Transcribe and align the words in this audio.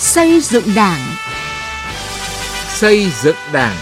Xây 0.00 0.40
dựng 0.40 0.64
Đảng. 0.76 1.00
Xây 2.68 3.06
dựng 3.22 3.36
Đảng. 3.52 3.76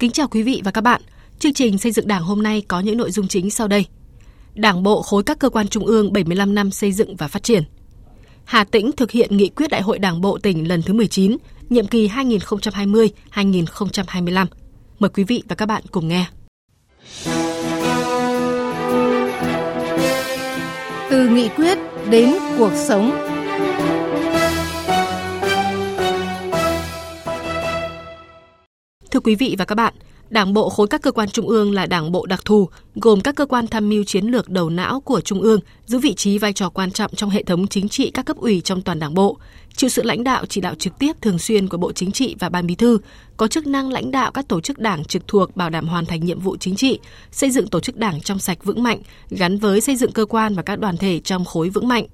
Kính 0.00 0.10
chào 0.10 0.28
quý 0.28 0.42
vị 0.42 0.62
và 0.64 0.70
các 0.70 0.80
bạn. 0.80 1.00
Chương 1.38 1.52
trình 1.52 1.78
xây 1.78 1.92
dựng 1.92 2.08
Đảng 2.08 2.22
hôm 2.22 2.42
nay 2.42 2.62
có 2.68 2.80
những 2.80 2.96
nội 2.96 3.10
dung 3.10 3.28
chính 3.28 3.50
sau 3.50 3.68
đây. 3.68 3.86
Đảng 4.54 4.82
bộ 4.82 5.02
khối 5.02 5.22
các 5.22 5.38
cơ 5.38 5.48
quan 5.48 5.68
trung 5.68 5.86
ương 5.86 6.12
75 6.12 6.54
năm 6.54 6.70
xây 6.70 6.92
dựng 6.92 7.16
và 7.16 7.28
phát 7.28 7.42
triển. 7.42 7.62
Hà 8.44 8.64
Tĩnh 8.64 8.92
thực 8.92 9.10
hiện 9.10 9.36
nghị 9.36 9.48
quyết 9.48 9.70
Đại 9.70 9.82
hội 9.82 9.98
Đảng 9.98 10.20
bộ 10.20 10.38
tỉnh 10.38 10.68
lần 10.68 10.82
thứ 10.82 10.94
19, 10.94 11.36
nhiệm 11.68 11.86
kỳ 11.86 12.08
2020-2025. 12.08 14.46
Mời 14.98 15.10
quý 15.14 15.24
vị 15.24 15.42
và 15.48 15.54
các 15.54 15.66
bạn 15.66 15.82
cùng 15.90 16.08
nghe. 16.08 16.26
Từ 21.14 21.28
nghị 21.28 21.48
quyết 21.48 21.78
đến 22.10 22.34
cuộc 22.58 22.72
sống. 22.74 23.10
Thưa 29.10 29.20
quý 29.20 29.34
vị 29.34 29.54
và 29.58 29.64
các 29.64 29.74
bạn, 29.74 29.94
Đảng 30.30 30.52
bộ 30.52 30.68
khối 30.68 30.86
các 30.86 31.02
cơ 31.02 31.12
quan 31.12 31.28
trung 31.28 31.48
ương 31.48 31.72
là 31.72 31.86
đảng 31.86 32.12
bộ 32.12 32.26
đặc 32.26 32.44
thù, 32.44 32.68
gồm 32.94 33.20
các 33.20 33.34
cơ 33.34 33.46
quan 33.46 33.66
tham 33.66 33.88
mưu 33.88 34.04
chiến 34.04 34.26
lược 34.26 34.48
đầu 34.48 34.70
não 34.70 35.00
của 35.00 35.20
trung 35.20 35.40
ương, 35.40 35.60
giữ 35.86 35.98
vị 35.98 36.14
trí 36.14 36.38
vai 36.38 36.52
trò 36.52 36.68
quan 36.68 36.90
trọng 36.90 37.14
trong 37.14 37.30
hệ 37.30 37.42
thống 37.42 37.66
chính 37.66 37.88
trị 37.88 38.10
các 38.10 38.26
cấp 38.26 38.36
ủy 38.36 38.60
trong 38.60 38.82
toàn 38.82 38.98
đảng 38.98 39.14
bộ, 39.14 39.38
chịu 39.76 39.90
sự 39.90 40.02
lãnh 40.02 40.24
đạo 40.24 40.46
chỉ 40.46 40.60
đạo 40.60 40.74
trực 40.74 40.98
tiếp 40.98 41.12
thường 41.20 41.38
xuyên 41.38 41.68
của 41.68 41.76
Bộ 41.76 41.92
Chính 41.92 42.12
trị 42.12 42.36
và 42.38 42.48
Ban 42.48 42.66
Bí 42.66 42.74
thư, 42.74 42.98
có 43.36 43.48
chức 43.48 43.66
năng 43.66 43.92
lãnh 43.92 44.10
đạo 44.10 44.32
các 44.32 44.48
tổ 44.48 44.60
chức 44.60 44.78
đảng 44.78 45.04
trực 45.04 45.28
thuộc 45.28 45.56
bảo 45.56 45.70
đảm 45.70 45.88
hoàn 45.88 46.06
thành 46.06 46.24
nhiệm 46.24 46.40
vụ 46.40 46.56
chính 46.56 46.76
trị, 46.76 46.98
xây 47.30 47.50
dựng 47.50 47.66
tổ 47.66 47.80
chức 47.80 47.96
đảng 47.96 48.20
trong 48.20 48.38
sạch 48.38 48.64
vững 48.64 48.82
mạnh, 48.82 48.98
gắn 49.30 49.58
với 49.58 49.80
xây 49.80 49.96
dựng 49.96 50.12
cơ 50.12 50.24
quan 50.24 50.54
và 50.54 50.62
các 50.62 50.78
đoàn 50.78 50.96
thể 50.96 51.20
trong 51.20 51.44
khối 51.44 51.68
vững 51.68 51.88
mạnh. 51.88 52.06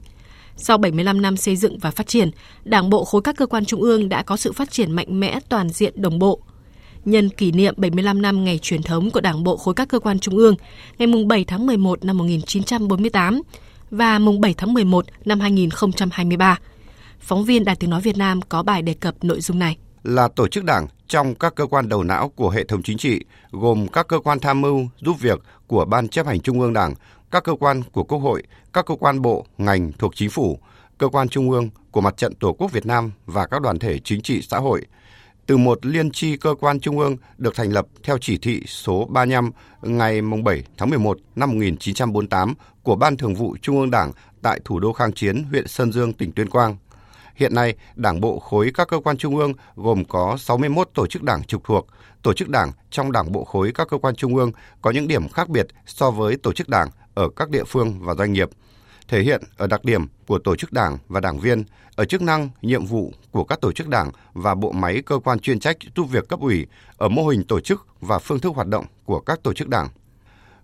Sau 0.57 0.79
75 0.79 1.23
năm 1.23 1.37
xây 1.37 1.57
dựng 1.57 1.79
và 1.79 1.91
phát 1.91 2.07
triển, 2.07 2.31
Đảng 2.65 2.91
bộ 2.91 3.05
khối 3.05 3.23
các 3.23 3.37
cơ 3.37 3.47
quan 3.47 3.65
trung 3.65 3.81
ương 3.81 4.09
đã 4.09 4.23
có 4.23 4.37
sự 4.37 4.53
phát 4.53 4.71
triển 4.71 4.93
mạnh 4.93 5.21
mẽ 5.21 5.39
toàn 5.49 5.69
diện 5.69 6.03
đồng 6.03 6.19
bộ, 6.19 6.41
nhân 7.05 7.29
kỷ 7.29 7.53
niệm 7.53 7.75
75 7.77 8.23
năm 8.23 8.45
ngày 8.45 8.59
truyền 8.63 8.83
thống 8.83 9.11
của 9.11 9.21
Đảng 9.21 9.45
bộ 9.45 9.57
khối 9.57 9.75
các 9.75 9.89
cơ 9.89 9.99
quan 9.99 10.19
trung 10.19 10.37
ương, 10.37 10.55
ngày 10.99 11.07
mùng 11.07 11.29
7 11.29 11.45
tháng 11.45 11.67
11 11.67 12.05
năm 12.05 12.19
1948 12.19 13.43
và 13.91 14.19
mùng 14.19 14.41
7 14.41 14.55
tháng 14.55 14.75
11 14.75 15.07
năm 15.25 15.41
2023. 15.41 16.59
Phóng 17.21 17.45
viên 17.45 17.65
Đài 17.65 17.77
Tiếng 17.77 17.91
Nói 17.91 18.01
Việt 18.01 18.17
Nam 18.17 18.43
có 18.43 18.63
bài 18.63 18.83
đề 18.83 18.95
cập 18.95 19.25
nội 19.25 19.41
dung 19.41 19.59
này. 19.59 19.77
Là 20.05 20.29
tổ 20.29 20.49
chức 20.49 20.65
đảng 20.65 20.87
trong 21.09 21.35
các 21.35 21.55
cơ 21.55 21.67
quan 21.67 21.89
đầu 21.89 22.03
não 22.03 22.29
của 22.29 22.51
hệ 22.51 22.65
thống 22.65 22.83
chính 22.83 22.99
trị, 22.99 23.25
gồm 23.51 23.89
các 23.89 24.09
cơ 24.09 24.19
quan 24.19 24.41
tham 24.41 24.61
mưu, 24.61 24.81
giúp 25.01 25.17
việc 25.21 25.41
của 25.67 25.85
Ban 25.85 26.09
chấp 26.09 26.27
hành 26.27 26.41
Trung 26.41 26.61
ương 26.61 26.73
Đảng, 26.73 26.95
các 27.31 27.45
cơ 27.45 27.55
quan 27.61 27.83
của 27.93 28.05
Quốc 28.05 28.19
hội, 28.19 28.43
các 28.73 28.87
cơ 28.87 28.95
quan 28.95 29.23
bộ, 29.23 29.47
ngành 29.59 29.93
thuộc 29.93 30.13
chính 30.17 30.31
phủ, 30.31 30.59
cơ 30.99 31.09
quan 31.09 31.29
trung 31.29 31.51
ương 31.51 31.69
của 31.91 32.01
Mặt 32.01 32.17
trận 32.17 32.35
Tổ 32.35 32.53
quốc 32.53 32.73
Việt 32.73 32.87
Nam 32.87 33.13
và 33.27 33.47
các 33.47 33.63
đoàn 33.63 33.79
thể 33.79 33.99
chính 33.99 34.23
trị 34.23 34.43
xã 34.43 34.59
hội– 34.59 34.87
từ 35.51 35.57
một 35.57 35.87
liên 35.87 36.11
tri 36.11 36.37
cơ 36.37 36.55
quan 36.61 36.81
trung 36.81 36.99
ương 36.99 37.17
được 37.39 37.55
thành 37.55 37.73
lập 37.73 37.87
theo 38.03 38.19
chỉ 38.21 38.39
thị 38.39 38.63
số 38.67 39.05
35 39.05 39.51
ngày 39.83 40.21
7 40.45 40.65
tháng 40.77 40.91
11 40.91 41.19
năm 41.37 41.51
1948 41.51 42.55
của 42.83 42.97
Ban 42.97 43.17
Thường 43.17 43.35
vụ 43.35 43.57
Trung 43.63 43.81
ương 43.81 43.91
Đảng 43.91 44.13
tại 44.43 44.61
thủ 44.65 44.81
đô 44.81 44.93
Khang 44.93 45.13
Chiến, 45.13 45.45
huyện 45.45 45.69
Sơn 45.69 45.93
Dương, 45.93 46.13
tỉnh 46.13 46.33
Tuyên 46.33 46.49
Quang. 46.49 46.77
Hiện 47.41 47.55
nay, 47.55 47.75
Đảng 47.97 48.21
bộ 48.21 48.39
khối 48.39 48.71
các 48.75 48.89
cơ 48.89 49.01
quan 49.05 49.17
trung 49.17 49.37
ương 49.37 49.53
gồm 49.77 50.05
có 50.05 50.37
61 50.39 50.89
tổ 50.95 51.07
chức 51.07 51.23
đảng 51.23 51.45
trực 51.45 51.61
thuộc. 51.65 51.87
Tổ 52.23 52.33
chức 52.33 52.49
đảng 52.49 52.73
trong 52.91 53.13
Đảng 53.13 53.33
bộ 53.33 53.45
khối 53.45 53.73
các 53.75 53.89
cơ 53.89 53.99
quan 53.99 54.17
trung 54.17 54.37
ương 54.37 54.53
có 54.83 54.91
những 54.91 55.09
điểm 55.09 55.29
khác 55.29 55.49
biệt 55.49 55.67
so 55.87 56.11
với 56.11 56.37
tổ 56.37 56.53
chức 56.53 56.69
đảng 56.69 56.89
ở 57.15 57.29
các 57.37 57.51
địa 57.51 57.65
phương 57.65 58.01
và 58.01 58.15
doanh 58.15 58.33
nghiệp 58.33 58.51
thể 59.09 59.23
hiện 59.23 59.43
ở 59.57 59.67
đặc 59.67 59.85
điểm 59.85 60.07
của 60.27 60.39
tổ 60.39 60.57
chức 60.57 60.73
đảng 60.73 60.99
và 61.09 61.21
đảng 61.21 61.39
viên, 61.39 61.65
ở 61.97 62.05
chức 62.05 62.23
năng, 62.23 62.49
nhiệm 62.63 62.87
vụ 62.87 63.13
của 63.31 63.45
các 63.45 63.61
tổ 63.61 63.73
chức 63.73 63.89
đảng 63.89 64.11
và 64.33 64.55
bộ 64.55 64.73
máy 64.73 65.03
cơ 65.07 65.19
quan 65.19 65.39
chuyên 65.39 65.61
trách 65.61 65.77
giúp 65.97 66.07
việc 66.11 66.29
cấp 66.29 66.41
ủy, 66.41 66.67
ở 66.97 67.09
mô 67.09 67.27
hình 67.27 67.45
tổ 67.45 67.61
chức 67.61 67.87
và 68.01 68.19
phương 68.19 68.41
thức 68.41 68.53
hoạt 68.55 68.69
động 68.69 68.85
của 69.05 69.21
các 69.21 69.43
tổ 69.43 69.53
chức 69.53 69.69
đảng. 69.69 69.89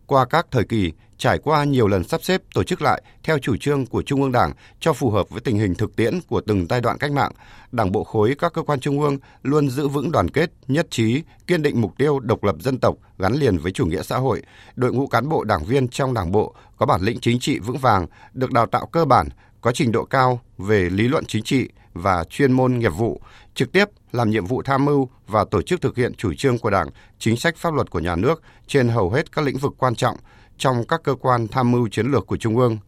Qua 0.06 0.24
các 0.24 0.46
thời 0.50 0.64
kỳ, 0.64 0.92
trải 1.18 1.38
qua 1.38 1.64
nhiều 1.64 1.88
lần 1.88 2.04
sắp 2.04 2.22
xếp 2.24 2.42
tổ 2.54 2.62
chức 2.62 2.82
lại 2.82 3.02
theo 3.22 3.38
chủ 3.38 3.56
trương 3.56 3.86
của 3.86 4.02
Trung 4.02 4.22
ương 4.22 4.32
Đảng 4.32 4.52
cho 4.80 4.92
phù 4.92 5.10
hợp 5.10 5.30
với 5.30 5.40
tình 5.40 5.58
hình 5.58 5.74
thực 5.74 5.96
tiễn 5.96 6.20
của 6.28 6.40
từng 6.40 6.66
giai 6.70 6.80
đoạn 6.80 6.98
cách 6.98 7.12
mạng, 7.12 7.32
Đảng 7.72 7.92
bộ 7.92 8.04
khối 8.04 8.34
các 8.38 8.52
cơ 8.52 8.62
quan 8.62 8.80
trung 8.80 9.00
ương 9.00 9.18
luôn 9.42 9.70
giữ 9.70 9.88
vững 9.88 10.12
đoàn 10.12 10.30
kết, 10.30 10.50
nhất 10.68 10.86
trí, 10.90 11.22
kiên 11.46 11.62
định 11.62 11.80
mục 11.80 11.98
tiêu 11.98 12.20
độc 12.20 12.44
lập 12.44 12.56
dân 12.60 12.78
tộc 12.78 12.96
gắn 13.18 13.34
liền 13.34 13.58
với 13.58 13.72
chủ 13.72 13.86
nghĩa 13.86 14.02
xã 14.02 14.16
hội. 14.16 14.42
Đội 14.76 14.92
ngũ 14.92 15.06
cán 15.06 15.28
bộ 15.28 15.44
đảng 15.44 15.64
viên 15.64 15.88
trong 15.88 16.14
Đảng 16.14 16.32
bộ 16.32 16.54
có 16.76 16.86
bản 16.86 17.02
lĩnh 17.02 17.20
chính 17.20 17.38
trị 17.38 17.58
vững 17.58 17.78
vàng, 17.78 18.06
được 18.32 18.52
đào 18.52 18.66
tạo 18.66 18.86
cơ 18.86 19.04
bản, 19.04 19.28
có 19.60 19.72
trình 19.72 19.92
độ 19.92 20.04
cao 20.04 20.40
về 20.58 20.90
lý 20.90 21.08
luận 21.08 21.24
chính 21.26 21.42
trị 21.42 21.68
và 21.96 22.24
chuyên 22.24 22.52
môn 22.52 22.78
nghiệp 22.78 22.92
vụ, 22.96 23.20
trực 23.54 23.72
tiếp 23.72 23.84
làm 24.12 24.30
nhiệm 24.30 24.46
vụ 24.46 24.62
tham 24.62 24.84
mưu 24.84 25.08
và 25.26 25.44
tổ 25.50 25.62
chức 25.62 25.80
thực 25.80 25.96
hiện 25.96 26.14
chủ 26.14 26.34
trương 26.34 26.58
của 26.58 26.70
Đảng, 26.70 26.88
chính 27.18 27.36
sách 27.36 27.56
pháp 27.56 27.74
luật 27.74 27.90
của 27.90 27.98
nhà 27.98 28.16
nước 28.16 28.42
trên 28.66 28.88
hầu 28.88 29.10
hết 29.10 29.32
các 29.32 29.44
lĩnh 29.44 29.58
vực 29.58 29.74
quan 29.78 29.94
trọng 29.94 30.16
trong 30.58 30.86
các 30.86 31.00
cơ 31.04 31.14
quan 31.14 31.48
tham 31.48 31.72
mưu 31.72 31.88
chiến 31.88 32.06
lược 32.06 32.26
của 32.26 32.36
Trung 32.36 32.58
ương. 32.58 32.78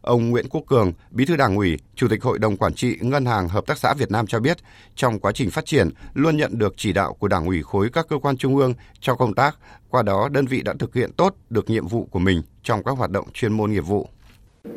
Ông 0.00 0.30
Nguyễn 0.30 0.48
Quốc 0.48 0.62
Cường, 0.66 0.92
Bí 1.10 1.24
thư 1.24 1.36
Đảng 1.36 1.56
ủy, 1.56 1.78
Chủ 1.94 2.08
tịch 2.08 2.22
Hội 2.22 2.38
đồng 2.38 2.56
Quản 2.56 2.74
trị 2.74 2.96
Ngân 3.00 3.26
hàng 3.26 3.48
Hợp 3.48 3.66
tác 3.66 3.78
xã 3.78 3.94
Việt 3.94 4.10
Nam 4.10 4.26
cho 4.26 4.40
biết, 4.40 4.56
trong 4.94 5.20
quá 5.20 5.32
trình 5.32 5.50
phát 5.50 5.66
triển 5.66 5.90
luôn 6.14 6.36
nhận 6.36 6.58
được 6.58 6.74
chỉ 6.76 6.92
đạo 6.92 7.14
của 7.14 7.28
Đảng 7.28 7.46
ủy 7.46 7.62
khối 7.62 7.88
các 7.92 8.06
cơ 8.08 8.18
quan 8.18 8.36
trung 8.36 8.56
ương 8.56 8.74
trong 9.00 9.18
công 9.18 9.34
tác, 9.34 9.56
qua 9.88 10.02
đó 10.02 10.28
đơn 10.28 10.46
vị 10.46 10.62
đã 10.62 10.74
thực 10.78 10.94
hiện 10.94 11.12
tốt 11.12 11.34
được 11.50 11.70
nhiệm 11.70 11.86
vụ 11.86 12.08
của 12.10 12.18
mình 12.18 12.42
trong 12.62 12.84
các 12.84 12.98
hoạt 12.98 13.10
động 13.10 13.32
chuyên 13.32 13.52
môn 13.52 13.72
nghiệp 13.72 13.86
vụ. 13.86 14.08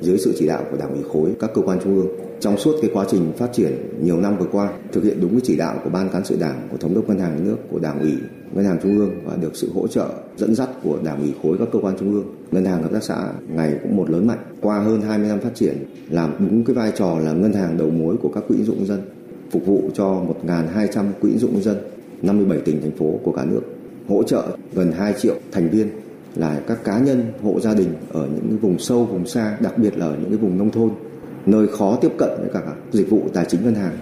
Dưới 0.02 0.18
sự 0.18 0.34
chỉ 0.38 0.48
đạo 0.48 0.64
của 0.72 0.78
Đảng 0.78 0.94
ủy 0.94 1.04
khối 1.14 1.36
các 1.40 1.52
cơ 1.54 1.62
quan 1.62 1.80
trung 1.84 1.96
ương, 1.96 2.08
trong 2.40 2.58
suốt 2.58 2.76
cái 2.82 2.92
quá 2.94 3.06
trình 3.10 3.32
phát 3.38 3.54
triển 3.54 3.72
nhiều 4.02 4.18
năm 4.18 4.38
vừa 4.38 4.48
qua, 4.52 4.74
thực 4.92 5.04
hiện 5.04 5.18
đúng 5.22 5.32
cái 5.32 5.42
chỉ 5.44 5.58
đạo 5.58 5.80
của 5.84 5.90
Ban 5.90 6.10
cán 6.10 6.26
sự 6.26 6.38
Đảng, 6.40 6.68
của 6.72 6.78
Thống 6.78 6.96
đốc 6.96 7.10
Ngân 7.10 7.20
hàng 7.20 7.36
Nhà 7.36 7.44
nước, 7.44 7.58
của 7.72 7.80
Đảng 7.80 8.00
ủy 8.00 8.14
Ngân 8.54 8.66
hàng 8.66 8.80
Trung 8.84 8.98
ương 8.98 9.12
và 9.26 9.36
được 9.36 9.56
sự 9.56 9.70
hỗ 9.74 9.88
trợ 9.88 10.10
dẫn 10.38 10.56
dắt 10.56 10.70
của 10.84 10.98
Đảng 11.04 11.22
ủy 11.22 11.34
khối 11.44 11.58
các 11.58 11.68
cơ 11.72 11.80
quan 11.80 11.96
trung 12.00 12.14
ương. 12.14 12.26
Ngân 12.52 12.66
hàng 12.66 12.84
Hợp 12.84 12.92
tác 12.94 13.04
xã 13.04 13.32
ngày 13.56 13.76
cũng 13.84 13.96
một 13.98 14.10
lớn 14.10 14.28
mạnh. 14.28 14.40
Qua 14.62 14.80
hơn 14.80 15.02
20 15.02 15.28
năm 15.30 15.40
phát 15.40 15.56
triển, 15.56 15.78
làm 16.10 16.34
đúng 16.40 16.64
cái 16.64 16.74
vai 16.74 16.92
trò 16.96 17.20
là 17.20 17.34
ngân 17.34 17.54
hàng 17.54 17.78
đầu 17.78 17.90
mối 17.90 18.16
của 18.22 18.30
các 18.30 18.44
quỹ 18.48 18.64
dụng 18.64 18.86
dân, 18.86 19.02
phục 19.52 19.66
vụ 19.66 19.82
cho 19.94 20.24
1.200 20.46 21.04
quỹ 21.22 21.38
dụng 21.38 21.62
dân, 21.62 21.78
57 22.22 22.60
tỉnh 22.60 22.82
thành 22.82 22.92
phố 22.92 23.20
của 23.24 23.32
cả 23.32 23.46
nước, 23.46 23.62
hỗ 24.08 24.24
trợ 24.24 24.44
gần 24.74 24.92
2 24.92 25.14
triệu 25.14 25.36
thành 25.52 25.70
viên 25.70 25.88
là 26.36 26.62
các 26.68 26.78
cá 26.84 27.00
nhân, 27.00 27.34
hộ 27.44 27.60
gia 27.60 27.74
đình 27.74 27.94
ở 28.14 28.28
những 28.28 28.58
vùng 28.62 28.80
sâu, 28.80 29.06
vùng 29.06 29.28
xa, 29.28 29.58
đặc 29.60 29.78
biệt 29.78 29.98
là 29.98 30.06
ở 30.06 30.18
những 30.20 30.30
cái 30.30 30.38
vùng 30.38 30.58
nông 30.58 30.72
thôn, 30.72 30.92
nơi 31.46 31.68
khó 31.78 31.98
tiếp 32.02 32.12
cận 32.18 32.30
với 32.40 32.50
cả 32.54 32.62
dịch 32.92 33.10
vụ 33.10 33.30
tài 33.34 33.46
chính 33.46 33.64
ngân 33.64 33.76
hàng. 33.76 33.98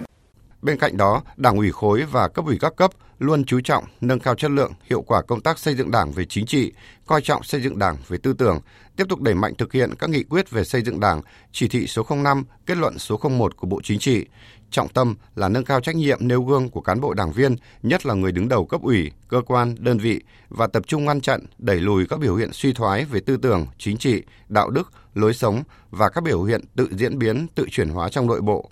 Bên 0.62 0.78
cạnh 0.78 0.96
đó, 0.96 1.22
Đảng 1.36 1.56
ủy 1.56 1.72
khối 1.72 2.04
và 2.12 2.28
cấp 2.28 2.46
ủy 2.46 2.56
các 2.60 2.76
cấp 2.76 2.90
luôn 3.18 3.44
chú 3.44 3.60
trọng 3.60 3.84
nâng 4.00 4.20
cao 4.20 4.34
chất 4.34 4.50
lượng, 4.50 4.72
hiệu 4.84 5.02
quả 5.02 5.22
công 5.22 5.40
tác 5.40 5.58
xây 5.58 5.74
dựng 5.74 5.90
Đảng 5.90 6.12
về 6.12 6.24
chính 6.24 6.46
trị, 6.46 6.72
coi 7.06 7.22
trọng 7.22 7.42
xây 7.42 7.60
dựng 7.60 7.78
Đảng 7.78 7.96
về 8.08 8.18
tư 8.18 8.32
tưởng, 8.32 8.60
tiếp 8.96 9.04
tục 9.08 9.20
đẩy 9.20 9.34
mạnh 9.34 9.54
thực 9.58 9.72
hiện 9.72 9.94
các 9.98 10.10
nghị 10.10 10.22
quyết 10.22 10.50
về 10.50 10.64
xây 10.64 10.82
dựng 10.82 11.00
Đảng, 11.00 11.20
chỉ 11.52 11.68
thị 11.68 11.86
số 11.86 12.06
05, 12.10 12.44
kết 12.66 12.76
luận 12.76 12.98
số 12.98 13.20
01 13.38 13.56
của 13.56 13.66
Bộ 13.66 13.80
Chính 13.84 13.98
trị. 13.98 14.26
Trọng 14.70 14.88
tâm 14.88 15.14
là 15.34 15.48
nâng 15.48 15.64
cao 15.64 15.80
trách 15.80 15.96
nhiệm 15.96 16.18
nêu 16.20 16.42
gương 16.42 16.68
của 16.70 16.80
cán 16.80 17.00
bộ 17.00 17.14
đảng 17.14 17.32
viên, 17.32 17.56
nhất 17.82 18.06
là 18.06 18.14
người 18.14 18.32
đứng 18.32 18.48
đầu 18.48 18.66
cấp 18.66 18.82
ủy, 18.82 19.12
cơ 19.28 19.42
quan, 19.46 19.74
đơn 19.78 19.98
vị 19.98 20.20
và 20.48 20.66
tập 20.66 20.82
trung 20.86 21.04
ngăn 21.04 21.20
chặn, 21.20 21.40
đẩy 21.58 21.80
lùi 21.80 22.06
các 22.06 22.20
biểu 22.20 22.36
hiện 22.36 22.52
suy 22.52 22.72
thoái 22.72 23.04
về 23.04 23.20
tư 23.20 23.36
tưởng, 23.36 23.66
chính 23.78 23.96
trị, 23.96 24.22
đạo 24.48 24.70
đức, 24.70 24.92
lối 25.14 25.34
sống 25.34 25.62
và 25.90 26.08
các 26.08 26.24
biểu 26.24 26.44
hiện 26.44 26.60
tự 26.76 26.88
diễn 26.90 27.18
biến, 27.18 27.46
tự 27.54 27.66
chuyển 27.70 27.88
hóa 27.88 28.08
trong 28.08 28.26
nội 28.26 28.40
bộ. 28.40 28.70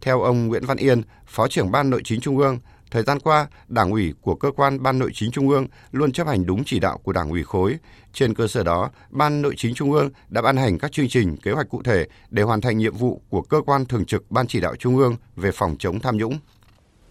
Theo 0.00 0.20
ông 0.20 0.46
Nguyễn 0.46 0.66
Văn 0.66 0.76
Yên, 0.76 1.02
Phó 1.26 1.48
trưởng 1.48 1.70
Ban 1.70 1.90
Nội 1.90 2.00
chính 2.04 2.20
Trung 2.20 2.38
ương, 2.38 2.58
Thời 2.92 3.02
gian 3.02 3.18
qua, 3.20 3.46
Đảng 3.68 3.90
ủy 3.90 4.12
của 4.20 4.34
cơ 4.34 4.50
quan 4.50 4.82
Ban 4.82 4.98
Nội 4.98 5.10
chính 5.14 5.30
Trung 5.30 5.48
ương 5.48 5.66
luôn 5.92 6.12
chấp 6.12 6.26
hành 6.26 6.46
đúng 6.46 6.64
chỉ 6.64 6.80
đạo 6.80 6.98
của 7.02 7.12
Đảng 7.12 7.30
ủy 7.30 7.42
khối. 7.44 7.74
Trên 8.12 8.34
cơ 8.34 8.46
sở 8.46 8.64
đó, 8.64 8.90
Ban 9.10 9.42
Nội 9.42 9.54
chính 9.56 9.74
Trung 9.74 9.92
ương 9.92 10.10
đã 10.28 10.42
ban 10.42 10.56
hành 10.56 10.78
các 10.78 10.92
chương 10.92 11.08
trình, 11.08 11.36
kế 11.36 11.52
hoạch 11.52 11.68
cụ 11.68 11.82
thể 11.82 12.06
để 12.30 12.42
hoàn 12.42 12.60
thành 12.60 12.78
nhiệm 12.78 12.94
vụ 12.94 13.22
của 13.28 13.42
cơ 13.42 13.60
quan 13.66 13.84
thường 13.84 14.04
trực 14.04 14.30
Ban 14.30 14.46
chỉ 14.46 14.60
đạo 14.60 14.76
Trung 14.76 14.96
ương 14.96 15.16
về 15.36 15.50
phòng 15.54 15.76
chống 15.78 16.00
tham 16.00 16.16
nhũng. 16.16 16.38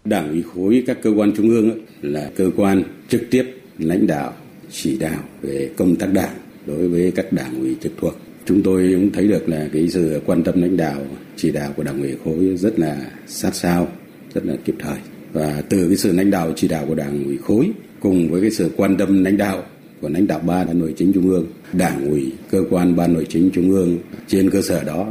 Đảng 0.06 0.30
ủy 0.30 0.44
khối 0.56 0.83
các 0.88 0.98
cơ 1.04 1.12
quan 1.18 1.31
trung 1.38 1.50
ương 1.50 1.72
là 2.01 2.31
cơ 2.36 2.50
quan 2.57 2.84
trực 3.10 3.22
tiếp 3.31 3.45
lãnh 3.77 4.07
đạo, 4.07 4.34
chỉ 4.72 4.98
đạo 4.98 5.19
về 5.42 5.72
công 5.77 5.95
tác 5.95 6.13
đảng 6.13 6.38
đối 6.66 6.88
với 6.88 7.12
các 7.16 7.34
đảng 7.34 7.60
ủy 7.60 7.75
trực 7.81 7.92
thuộc. 8.01 8.13
Chúng 8.45 8.63
tôi 8.63 8.92
cũng 8.95 9.12
thấy 9.13 9.27
được 9.27 9.50
là 9.50 9.69
cái 9.74 9.89
sự 9.89 10.22
quan 10.25 10.44
tâm 10.44 10.62
lãnh 10.62 10.77
đạo, 10.77 11.01
chỉ 11.36 11.51
đạo 11.51 11.74
của 11.75 11.84
đảng 11.84 12.01
ủy 12.01 12.18
khối 12.25 12.57
rất 12.57 12.80
là 12.80 13.12
sát 13.27 13.56
sao, 13.56 13.88
rất 14.34 14.45
là 14.45 14.56
kịp 14.66 14.75
thời 14.80 14.98
và 15.33 15.63
từ 15.69 15.88
cái 15.88 15.98
sự 15.98 16.12
lãnh 16.12 16.31
đạo 16.31 16.54
chỉ 16.56 16.68
đạo 16.68 16.86
của 16.88 16.95
đảng 16.95 17.24
ủy 17.24 17.38
khối 17.38 17.72
cùng 18.00 18.31
với 18.31 18.42
cái 18.42 18.51
sự 18.51 18.72
quan 18.78 18.98
tâm 18.98 19.24
lãnh 19.24 19.38
đạo 19.38 19.63
của 20.01 20.10
lãnh 20.10 20.28
đạo 20.28 20.39
ban 20.39 20.80
nội 20.80 20.94
chính 20.98 21.13
trung 21.13 21.30
ương 21.30 21.48
đảng 21.74 22.10
ủy 22.10 22.33
cơ 22.51 22.63
quan 22.69 22.95
ban 22.95 23.13
nội 23.13 23.25
chính 23.30 23.51
trung 23.54 23.72
ương 23.72 23.98
trên 24.28 24.50
cơ 24.50 24.62
sở 24.62 24.83
đó 24.83 25.07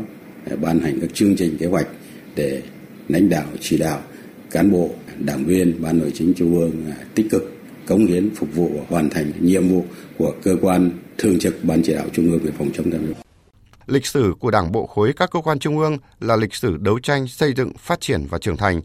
à, 0.51 0.57
ban 0.57 0.81
hành 0.81 1.01
các 1.01 1.15
chương 1.15 1.37
trình 1.37 1.57
kế 1.59 1.67
hoạch 1.67 1.87
để 2.37 2.63
lãnh 3.09 3.29
đạo 3.29 3.47
chỉ 3.61 3.79
đạo 3.79 4.01
cán 4.51 4.73
bộ 4.73 4.91
đảng 5.19 5.45
viên 5.45 5.83
ban 5.83 5.99
nội 5.99 6.11
chính 6.15 6.35
trung 6.37 6.59
ương 6.59 6.73
à, 6.91 6.97
tích 7.15 7.27
cực 7.31 7.53
cống 7.87 8.07
hiến 8.07 8.35
phục 8.35 8.55
vụ 8.55 8.71
hoàn 8.89 9.11
thành 9.11 9.33
nhiệm 9.41 9.69
vụ 9.69 9.85
của 10.19 10.33
cơ 10.43 10.57
quan 10.61 10.91
thường 11.19 11.39
trực 11.39 11.65
ban 11.65 11.83
chỉ 11.83 11.95
đạo 11.95 12.07
trung 12.13 12.31
ương 12.31 12.41
về 12.43 12.51
phòng 12.59 12.71
chống 12.73 12.91
tham 12.91 13.07
nhũng. 13.07 13.15
Lịch 13.87 14.07
sử 14.07 14.35
của 14.41 14.51
Đảng 14.51 14.73
bộ 14.73 14.87
khối 14.87 15.13
các 15.17 15.31
cơ 15.31 15.41
quan 15.41 15.59
trung 15.59 15.79
ương 15.79 15.97
là 16.21 16.37
lịch 16.37 16.55
sử 16.55 16.77
đấu 16.77 16.99
tranh 16.99 17.29
xây 17.29 17.53
dựng, 17.57 17.73
phát 17.79 18.01
triển 18.01 18.27
và 18.31 18.39
trưởng 18.39 18.57
thành. 18.57 18.81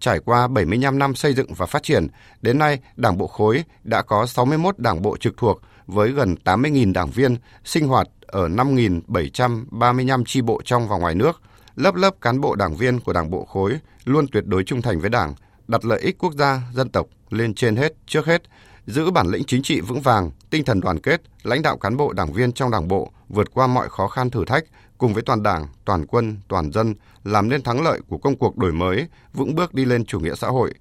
Trải 0.00 0.18
qua 0.18 0.48
75 0.48 0.98
năm 0.98 1.14
xây 1.14 1.34
dựng 1.34 1.54
và 1.54 1.66
phát 1.66 1.82
triển, 1.82 2.06
đến 2.42 2.58
nay 2.58 2.78
Đảng 2.96 3.18
bộ 3.18 3.26
khối 3.26 3.64
đã 3.84 4.02
có 4.02 4.26
61 4.26 4.78
đảng 4.78 5.02
bộ 5.02 5.16
trực 5.16 5.36
thuộc 5.36 5.60
với 5.86 6.12
gần 6.12 6.34
80.000 6.44 6.92
đảng 6.92 7.10
viên 7.10 7.36
sinh 7.64 7.88
hoạt 7.88 8.08
ở 8.26 8.48
5.735 8.48 10.24
chi 10.26 10.40
bộ 10.42 10.60
trong 10.64 10.88
và 10.88 10.98
ngoài 10.98 11.14
nước. 11.14 11.42
Lớp 11.76 11.94
lớp 11.94 12.20
cán 12.20 12.40
bộ 12.40 12.54
đảng 12.54 12.76
viên 12.76 13.00
của 13.00 13.12
Đảng 13.12 13.30
bộ 13.30 13.44
khối 13.44 13.78
luôn 14.04 14.26
tuyệt 14.32 14.44
đối 14.46 14.64
trung 14.64 14.82
thành 14.82 15.00
với 15.00 15.10
Đảng, 15.10 15.34
đặt 15.68 15.84
lợi 15.84 16.00
ích 16.00 16.18
quốc 16.18 16.32
gia, 16.34 16.62
dân 16.74 16.88
tộc 16.88 17.06
lên 17.30 17.54
trên 17.54 17.76
hết, 17.76 17.92
trước 18.06 18.26
hết, 18.26 18.42
giữ 18.86 19.10
bản 19.10 19.26
lĩnh 19.28 19.44
chính 19.44 19.62
trị 19.62 19.80
vững 19.80 20.00
vàng, 20.00 20.30
tinh 20.50 20.64
thần 20.64 20.80
đoàn 20.80 20.98
kết, 20.98 21.22
lãnh 21.42 21.62
đạo 21.62 21.76
cán 21.76 21.96
bộ 21.96 22.12
đảng 22.12 22.32
viên 22.32 22.52
trong 22.52 22.70
đảng 22.70 22.88
bộ 22.88 23.10
vượt 23.28 23.48
qua 23.54 23.66
mọi 23.66 23.88
khó 23.88 24.08
khăn 24.08 24.30
thử 24.30 24.44
thách 24.44 24.64
cùng 24.98 25.14
với 25.14 25.22
toàn 25.22 25.42
đảng, 25.42 25.66
toàn 25.84 26.06
quân, 26.06 26.36
toàn 26.48 26.72
dân 26.72 26.94
làm 27.24 27.48
nên 27.48 27.62
thắng 27.62 27.82
lợi 27.82 28.00
của 28.08 28.18
công 28.18 28.36
cuộc 28.36 28.56
đổi 28.56 28.72
mới, 28.72 29.06
vững 29.32 29.54
bước 29.54 29.74
đi 29.74 29.84
lên 29.84 30.04
chủ 30.04 30.20
nghĩa 30.20 30.34
xã 30.34 30.48
hội. 30.48 30.74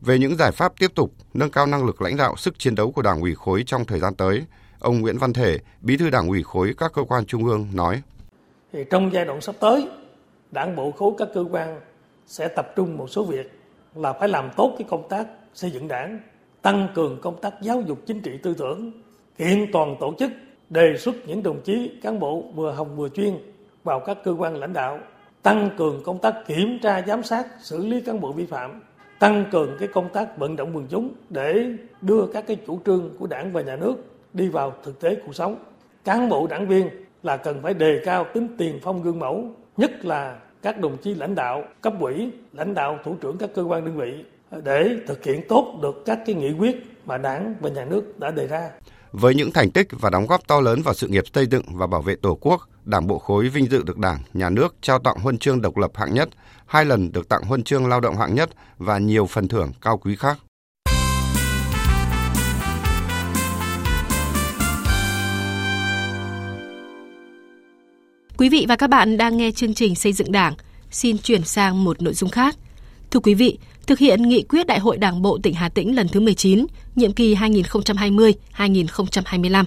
Về 0.00 0.18
những 0.18 0.36
giải 0.36 0.52
pháp 0.52 0.72
tiếp 0.78 0.90
tục 0.94 1.12
nâng 1.34 1.50
cao 1.50 1.66
năng 1.66 1.86
lực 1.86 2.02
lãnh 2.02 2.16
đạo 2.16 2.36
sức 2.36 2.58
chiến 2.58 2.74
đấu 2.74 2.92
của 2.92 3.02
Đảng 3.02 3.20
ủy 3.20 3.34
khối 3.34 3.62
trong 3.66 3.84
thời 3.84 4.00
gian 4.00 4.14
tới, 4.14 4.44
ông 4.78 5.00
Nguyễn 5.00 5.18
Văn 5.18 5.32
Thể, 5.32 5.58
Bí 5.80 5.96
thư 5.96 6.10
Đảng 6.10 6.28
ủy 6.28 6.42
khối 6.42 6.74
các 6.78 6.92
cơ 6.94 7.02
quan 7.02 7.26
trung 7.26 7.44
ương 7.44 7.68
nói: 7.72 8.02
thì 8.72 8.84
trong 8.90 9.10
giai 9.12 9.24
đoạn 9.24 9.40
sắp 9.40 9.54
tới, 9.60 9.88
Đảng 10.50 10.76
bộ 10.76 10.90
khối 10.90 11.12
các 11.18 11.28
cơ 11.34 11.44
quan 11.50 11.80
sẽ 12.26 12.48
tập 12.48 12.72
trung 12.76 12.96
một 12.96 13.10
số 13.10 13.24
việc 13.24 13.60
là 13.94 14.12
phải 14.12 14.28
làm 14.28 14.50
tốt 14.56 14.74
cái 14.78 14.86
công 14.90 15.08
tác 15.08 15.26
xây 15.54 15.70
dựng 15.70 15.88
đảng, 15.88 16.20
tăng 16.62 16.88
cường 16.94 17.20
công 17.20 17.40
tác 17.40 17.54
giáo 17.62 17.80
dục 17.80 17.98
chính 18.06 18.20
trị 18.20 18.30
tư 18.42 18.54
tưởng, 18.54 18.92
kiện 19.38 19.66
toàn 19.72 19.96
tổ 20.00 20.14
chức, 20.18 20.30
đề 20.70 20.96
xuất 20.98 21.14
những 21.26 21.42
đồng 21.42 21.60
chí 21.64 21.90
cán 22.02 22.20
bộ 22.20 22.44
vừa 22.54 22.72
hồng 22.72 22.96
vừa 22.96 23.08
chuyên 23.08 23.38
vào 23.84 24.00
các 24.00 24.18
cơ 24.24 24.34
quan 24.38 24.56
lãnh 24.56 24.72
đạo, 24.72 24.98
tăng 25.42 25.70
cường 25.78 26.02
công 26.04 26.18
tác 26.18 26.34
kiểm 26.46 26.78
tra 26.82 27.02
giám 27.06 27.22
sát, 27.22 27.46
xử 27.60 27.86
lý 27.86 28.00
cán 28.00 28.20
bộ 28.20 28.32
vi 28.32 28.46
phạm, 28.46 28.80
tăng 29.18 29.44
cường 29.52 29.76
cái 29.78 29.88
công 29.88 30.08
tác 30.08 30.38
vận 30.38 30.56
động 30.56 30.76
quần 30.76 30.86
chúng 30.90 31.10
để 31.30 31.66
đưa 32.00 32.26
các 32.32 32.46
cái 32.46 32.56
chủ 32.66 32.80
trương 32.86 33.10
của 33.18 33.26
đảng 33.26 33.52
và 33.52 33.62
nhà 33.62 33.76
nước 33.76 33.94
đi 34.32 34.48
vào 34.48 34.74
thực 34.82 35.00
tế 35.00 35.14
cuộc 35.26 35.34
sống. 35.34 35.56
Cán 36.04 36.28
bộ 36.28 36.46
đảng 36.46 36.68
viên 36.68 36.90
là 37.22 37.36
cần 37.36 37.62
phải 37.62 37.74
đề 37.74 38.00
cao 38.04 38.26
tính 38.34 38.48
tiền 38.58 38.78
phong 38.82 39.02
gương 39.02 39.18
mẫu, 39.18 39.44
nhất 39.76 40.04
là 40.04 40.36
các 40.62 40.80
đồng 40.80 40.96
chí 40.96 41.14
lãnh 41.14 41.34
đạo 41.34 41.64
cấp 41.80 41.92
ủy, 42.00 42.30
lãnh 42.52 42.74
đạo 42.74 42.98
thủ 43.04 43.16
trưởng 43.20 43.38
các 43.38 43.50
cơ 43.54 43.62
quan 43.62 43.84
đơn 43.84 43.96
vị 43.96 44.24
để 44.64 44.96
thực 45.06 45.24
hiện 45.24 45.48
tốt 45.48 45.78
được 45.82 46.02
các 46.06 46.18
cái 46.26 46.34
nghị 46.34 46.52
quyết 46.52 46.76
mà 47.06 47.18
Đảng 47.18 47.54
và 47.60 47.70
nhà 47.70 47.84
nước 47.84 48.20
đã 48.20 48.30
đề 48.30 48.46
ra. 48.46 48.70
Với 49.16 49.34
những 49.34 49.52
thành 49.52 49.70
tích 49.70 49.88
và 49.90 50.10
đóng 50.10 50.26
góp 50.26 50.46
to 50.46 50.60
lớn 50.60 50.82
vào 50.82 50.94
sự 50.94 51.08
nghiệp 51.08 51.24
xây 51.34 51.46
dựng 51.46 51.62
và 51.68 51.86
bảo 51.86 52.02
vệ 52.02 52.14
Tổ 52.14 52.38
quốc, 52.40 52.60
Đảng 52.84 53.06
bộ 53.06 53.18
khối 53.18 53.48
vinh 53.48 53.70
dự 53.70 53.82
được 53.82 53.98
Đảng, 53.98 54.18
Nhà 54.32 54.50
nước 54.50 54.74
trao 54.80 54.98
tặng 54.98 55.16
huân 55.18 55.38
chương 55.38 55.62
độc 55.62 55.76
lập 55.76 55.90
hạng 55.94 56.14
nhất, 56.14 56.28
hai 56.66 56.84
lần 56.84 57.12
được 57.12 57.28
tặng 57.28 57.42
huân 57.42 57.62
chương 57.62 57.86
lao 57.86 58.00
động 58.00 58.16
hạng 58.16 58.34
nhất 58.34 58.50
và 58.78 58.98
nhiều 58.98 59.26
phần 59.26 59.48
thưởng 59.48 59.72
cao 59.80 59.98
quý 59.98 60.16
khác. 60.16 60.38
Quý 68.36 68.48
vị 68.48 68.66
và 68.68 68.76
các 68.76 68.90
bạn 68.90 69.16
đang 69.16 69.36
nghe 69.36 69.50
chương 69.50 69.74
trình 69.74 69.94
Xây 69.94 70.12
dựng 70.12 70.32
Đảng. 70.32 70.54
Xin 70.90 71.18
chuyển 71.18 71.44
sang 71.44 71.84
một 71.84 72.02
nội 72.02 72.14
dung 72.14 72.30
khác. 72.30 72.56
Thưa 73.10 73.20
quý 73.20 73.34
vị, 73.34 73.58
thực 73.86 73.98
hiện 73.98 74.22
nghị 74.22 74.42
quyết 74.42 74.66
Đại 74.66 74.78
hội 74.78 74.96
Đảng 74.96 75.22
bộ 75.22 75.38
tỉnh 75.42 75.54
Hà 75.54 75.68
Tĩnh 75.68 75.96
lần 75.96 76.08
thứ 76.08 76.20
19, 76.20 76.66
nhiệm 76.96 77.12
kỳ 77.12 77.34
2020-2025. 77.34 79.64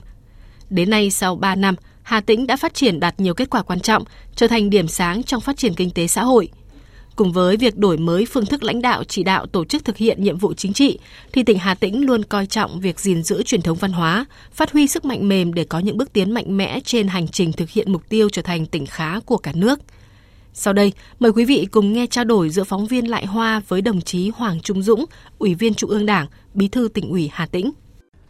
Đến 0.69 0.89
nay, 0.89 1.11
sau 1.11 1.35
3 1.35 1.55
năm, 1.55 1.75
Hà 2.03 2.21
Tĩnh 2.21 2.47
đã 2.47 2.57
phát 2.57 2.73
triển 2.73 2.99
đạt 2.99 3.19
nhiều 3.19 3.33
kết 3.33 3.49
quả 3.49 3.61
quan 3.61 3.79
trọng, 3.79 4.03
trở 4.35 4.47
thành 4.47 4.69
điểm 4.69 4.87
sáng 4.87 5.23
trong 5.23 5.41
phát 5.41 5.57
triển 5.57 5.73
kinh 5.73 5.91
tế 5.91 6.07
xã 6.07 6.23
hội. 6.23 6.49
Cùng 7.15 7.31
với 7.31 7.57
việc 7.57 7.77
đổi 7.77 7.97
mới 7.97 8.25
phương 8.25 8.45
thức 8.45 8.63
lãnh 8.63 8.81
đạo 8.81 9.03
chỉ 9.03 9.23
đạo 9.23 9.45
tổ 9.45 9.65
chức 9.65 9.85
thực 9.85 9.97
hiện 9.97 10.23
nhiệm 10.23 10.37
vụ 10.37 10.53
chính 10.53 10.73
trị, 10.73 10.99
thì 11.33 11.43
tỉnh 11.43 11.57
Hà 11.57 11.75
Tĩnh 11.75 12.05
luôn 12.05 12.23
coi 12.23 12.45
trọng 12.45 12.79
việc 12.79 12.99
gìn 12.99 13.23
giữ 13.23 13.43
truyền 13.43 13.61
thống 13.61 13.77
văn 13.77 13.91
hóa, 13.91 14.25
phát 14.51 14.71
huy 14.71 14.87
sức 14.87 15.05
mạnh 15.05 15.27
mềm 15.27 15.53
để 15.53 15.63
có 15.63 15.79
những 15.79 15.97
bước 15.97 16.13
tiến 16.13 16.31
mạnh 16.31 16.57
mẽ 16.57 16.79
trên 16.79 17.07
hành 17.07 17.27
trình 17.27 17.53
thực 17.53 17.69
hiện 17.69 17.91
mục 17.91 18.09
tiêu 18.09 18.29
trở 18.29 18.41
thành 18.41 18.65
tỉnh 18.65 18.85
khá 18.85 19.19
của 19.19 19.37
cả 19.37 19.51
nước. 19.55 19.79
Sau 20.59 20.73
đây, 20.73 20.93
mời 21.19 21.31
quý 21.31 21.45
vị 21.45 21.67
cùng 21.71 21.93
nghe 21.93 22.07
trao 22.07 22.25
đổi 22.25 22.49
giữa 22.49 22.63
phóng 22.63 22.85
viên 22.85 23.09
Lại 23.09 23.25
Hoa 23.25 23.61
với 23.67 23.81
đồng 23.81 24.01
chí 24.01 24.29
Hoàng 24.29 24.59
Trung 24.59 24.81
Dũng, 24.81 25.05
Ủy 25.39 25.55
viên 25.55 25.73
Trung 25.73 25.89
ương 25.89 26.05
Đảng, 26.05 26.27
Bí 26.53 26.67
thư 26.67 26.87
tỉnh 26.93 27.09
ủy 27.09 27.29
Hà 27.33 27.45
Tĩnh. 27.45 27.71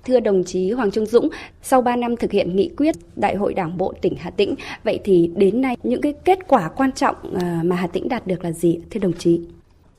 Thưa 0.06 0.20
đồng 0.20 0.44
chí 0.44 0.72
Hoàng 0.72 0.92
Trung 0.92 1.06
Dũng, 1.06 1.30
sau 1.64 1.82
3 1.82 1.96
năm 1.96 2.16
thực 2.18 2.32
hiện 2.32 2.56
nghị 2.56 2.70
quyết 2.78 2.96
Đại 3.16 3.36
hội 3.36 3.54
Đảng 3.54 3.78
bộ 3.78 3.94
tỉnh 4.02 4.16
Hà 4.20 4.30
Tĩnh, 4.30 4.56
vậy 4.84 5.00
thì 5.04 5.32
đến 5.36 5.62
nay 5.62 5.78
những 5.84 6.02
cái 6.02 6.14
kết 6.26 6.40
quả 6.48 6.70
quan 6.70 6.92
trọng 6.92 7.16
à, 7.40 7.62
mà 7.64 7.76
Hà 7.76 7.88
Tĩnh 7.88 8.10
đạt 8.10 8.28
được 8.28 8.44
là 8.44 8.52
gì 8.52 8.80
thưa 8.90 9.00
đồng 9.00 9.14
chí? 9.14 9.40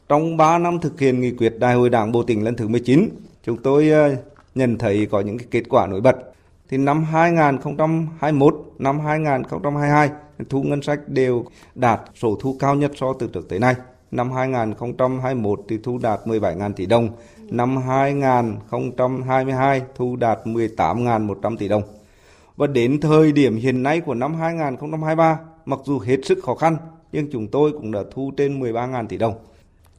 Trong 0.08 0.36
3 0.36 0.58
năm 0.58 0.78
thực 0.80 1.00
hiện 1.00 1.20
nghị 1.20 1.30
quyết 1.30 1.58
Đại 1.58 1.74
hội 1.74 1.90
Đảng 1.90 2.12
bộ 2.12 2.22
tỉnh 2.22 2.44
lần 2.44 2.56
thứ 2.56 2.68
19, 2.68 3.08
chúng 3.46 3.56
tôi 3.56 3.90
à, 3.90 4.08
nhận 4.54 4.78
thấy 4.78 5.06
có 5.10 5.20
những 5.20 5.38
cái 5.38 5.46
kết 5.50 5.62
quả 5.68 5.86
nổi 5.86 6.00
bật. 6.00 6.16
Thì 6.68 6.76
năm 6.76 7.04
2021, 7.04 8.54
năm 8.78 9.00
2022, 9.00 10.10
thu 10.48 10.62
ngân 10.62 10.82
sách 10.82 11.00
đều 11.06 11.44
đạt 11.74 12.00
số 12.14 12.36
thu 12.40 12.56
cao 12.58 12.74
nhất 12.74 12.92
so 12.94 13.12
từ 13.12 13.28
trước 13.32 13.48
tới 13.48 13.58
nay. 13.58 13.74
Năm 14.10 14.32
2021 14.32 15.60
thì 15.68 15.78
thu 15.82 15.98
đạt 15.98 16.20
17.000 16.24 16.72
tỷ 16.72 16.86
đồng, 16.86 17.08
năm 17.50 17.76
2022 17.76 19.82
thu 19.96 20.16
đạt 20.16 20.38
18.100 20.44 21.56
tỷ 21.56 21.68
đồng. 21.68 21.82
Và 22.56 22.66
đến 22.66 23.00
thời 23.00 23.32
điểm 23.32 23.56
hiện 23.56 23.82
nay 23.82 24.00
của 24.00 24.14
năm 24.14 24.34
2023, 24.34 25.38
mặc 25.64 25.78
dù 25.84 25.98
hết 25.98 26.16
sức 26.24 26.38
khó 26.42 26.54
khăn, 26.54 26.76
nhưng 27.12 27.30
chúng 27.32 27.48
tôi 27.48 27.72
cũng 27.72 27.92
đã 27.92 28.00
thu 28.14 28.32
trên 28.36 28.60
13.000 28.60 29.06
tỷ 29.06 29.16
đồng. 29.16 29.34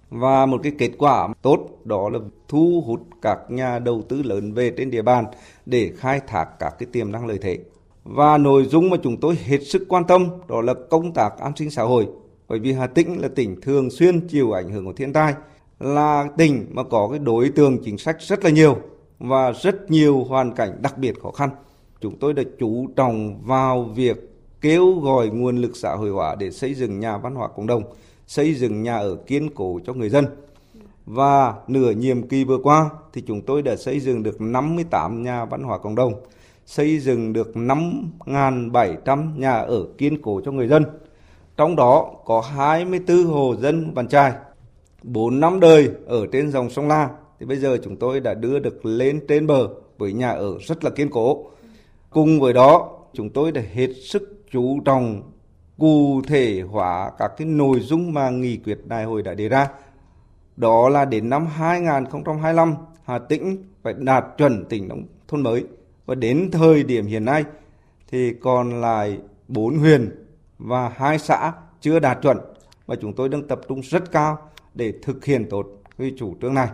Và 0.10 0.46
một 0.46 0.60
cái 0.64 0.72
kết 0.78 0.92
quả 0.98 1.28
tốt 1.42 1.60
đó 1.84 2.10
là 2.10 2.20
thu 2.48 2.84
hút 2.86 3.00
các 3.22 3.40
nhà 3.50 3.80
đầu 3.80 4.02
tư 4.10 4.22
lớn 4.22 4.54
về 4.54 4.72
trên 4.78 4.92
địa 4.92 5.02
bàn 5.02 5.26
để 5.66 5.92
khai 5.98 6.20
thác 6.28 6.46
các 6.60 6.76
cái 6.80 6.88
tiềm 6.92 7.12
năng 7.12 7.26
lợi 7.26 7.38
thế. 7.42 7.58
Và 8.04 8.38
nội 8.38 8.66
dung 8.66 8.90
mà 8.90 8.98
chúng 9.04 9.18
tôi 9.18 9.36
hết 9.46 9.58
sức 9.58 9.86
quan 9.90 10.04
tâm 10.08 10.28
đó 10.48 10.62
là 10.62 10.74
công 10.90 11.14
tác 11.14 11.40
an 11.40 11.52
sinh 11.56 11.70
xã 11.70 11.84
hội. 11.84 12.08
Bởi 12.48 12.60
vì 12.60 12.74
Hà 12.74 12.88
Tĩnh 12.88 13.22
là 13.22 13.28
tỉnh 13.36 13.62
thường 13.62 13.90
xuyên 13.90 14.28
chịu 14.28 14.52
ảnh 14.52 14.70
hưởng 14.72 14.86
của 14.86 14.94
thiên 14.94 15.14
tai, 15.14 15.34
là 15.80 16.28
tỉnh 16.38 16.66
mà 16.72 16.84
có 16.84 17.08
cái 17.08 17.20
đối 17.20 17.50
tượng 17.50 17.78
chính 17.84 17.98
sách 17.98 18.18
rất 18.20 18.44
là 18.44 18.50
nhiều 18.50 18.78
và 19.20 19.52
rất 19.52 19.92
nhiều 19.92 20.24
hoàn 20.24 20.56
cảnh 20.56 20.82
đặc 20.82 20.98
biệt 20.98 21.20
khó 21.22 21.32
khăn. 21.32 21.50
Chúng 22.02 22.20
tôi 22.20 22.34
đã 22.34 22.44
chú 22.60 22.88
trọng 22.96 23.42
vào 23.44 23.84
việc 23.84 24.18
kêu 24.62 25.00
gọi 25.00 25.30
nguồn 25.30 25.58
lực 25.58 25.78
xã 25.78 25.96
hội 25.96 26.10
hóa 26.10 26.36
để 26.40 26.52
xây 26.52 26.74
dựng 26.74 27.00
nhà 27.00 27.18
văn 27.18 27.36
hóa 27.36 27.48
cộng 27.48 27.68
đồng, 27.68 27.84
xây 28.30 28.54
dựng 28.54 28.84
nhà 28.84 28.98
ở 28.98 29.16
kiên 29.16 29.50
cố 29.56 29.80
cho 29.86 29.94
người 29.94 30.10
dân. 30.10 30.26
Và 31.06 31.54
nửa 31.68 31.92
nhiệm 31.92 32.28
kỳ 32.28 32.44
vừa 32.44 32.58
qua 32.64 32.90
thì 33.14 33.24
chúng 33.28 33.42
tôi 33.42 33.62
đã 33.62 33.76
xây 33.76 34.00
dựng 34.00 34.24
được 34.24 34.42
58 34.42 35.24
nhà 35.24 35.46
văn 35.46 35.64
hóa 35.64 35.78
cộng 35.78 35.96
đồng, 35.96 36.14
xây 36.66 37.00
dựng 37.00 37.34
được 37.34 37.52
5.700 37.54 39.40
nhà 39.40 39.54
ở 39.54 39.88
kiên 39.98 40.22
cố 40.22 40.42
cho 40.46 40.52
người 40.52 40.68
dân. 40.68 40.84
Trong 41.58 41.76
đó 41.76 42.12
có 42.26 42.42
24 42.42 43.24
hồ 43.24 43.56
dân 43.60 43.94
bàn 43.94 44.08
trai 44.08 44.34
4 45.04 45.40
năm 45.40 45.60
đời 45.60 45.90
ở 46.06 46.28
trên 46.32 46.52
dòng 46.52 46.70
sông 46.70 46.88
La 46.88 47.10
thì 47.40 47.46
bây 47.46 47.58
giờ 47.58 47.78
chúng 47.84 47.96
tôi 47.96 48.20
đã 48.20 48.34
đưa 48.34 48.60
được 48.60 48.86
lên 48.86 49.20
trên 49.28 49.48
bờ 49.48 49.68
với 49.98 50.14
nhà 50.14 50.32
ở 50.32 50.58
rất 50.62 50.84
là 50.84 50.90
kiên 50.90 51.10
cố. 51.10 51.46
Cùng 52.10 52.40
với 52.40 52.54
đó, 52.54 52.90
chúng 53.14 53.30
tôi 53.30 53.52
đã 53.52 53.62
hết 53.74 53.88
sức 54.04 54.44
chú 54.52 54.80
trọng 54.86 55.22
cụ 55.80 56.22
thể 56.28 56.62
hóa 56.62 57.12
các 57.18 57.32
cái 57.38 57.48
nội 57.48 57.80
dung 57.80 58.14
mà 58.14 58.30
nghị 58.30 58.58
quyết 58.58 58.78
đại 58.86 59.04
hội 59.04 59.22
đã 59.22 59.34
đề 59.34 59.50
ra. 59.50 59.68
Đó 60.58 60.90
là 60.90 61.06
đến 61.06 61.30
năm 61.30 61.46
2025, 61.46 62.76
Hà 63.04 63.20
Tĩnh 63.20 63.64
phải 63.84 63.94
đạt 63.98 64.26
chuẩn 64.38 64.66
tỉnh 64.66 64.88
nông 64.88 65.04
thôn 65.28 65.44
mới. 65.44 65.64
Và 66.06 66.16
đến 66.16 66.50
thời 66.52 66.84
điểm 66.84 67.06
hiện 67.06 67.26
nay 67.26 67.44
thì 68.12 68.34
còn 68.42 68.82
lại 68.82 69.18
4 69.48 69.78
huyện 69.78 70.26
và 70.58 70.90
hai 70.96 71.20
xã 71.20 71.52
chưa 71.82 72.00
đạt 72.00 72.18
chuẩn 72.22 72.38
và 72.86 72.96
chúng 73.02 73.14
tôi 73.14 73.30
đang 73.30 73.48
tập 73.48 73.62
trung 73.70 73.82
rất 73.82 74.12
cao 74.12 74.38
để 74.74 74.94
thực 75.02 75.26
hiện 75.26 75.46
tốt 75.50 75.66
cái 75.98 76.14
chủ 76.18 76.36
trương 76.42 76.54
này. 76.54 76.68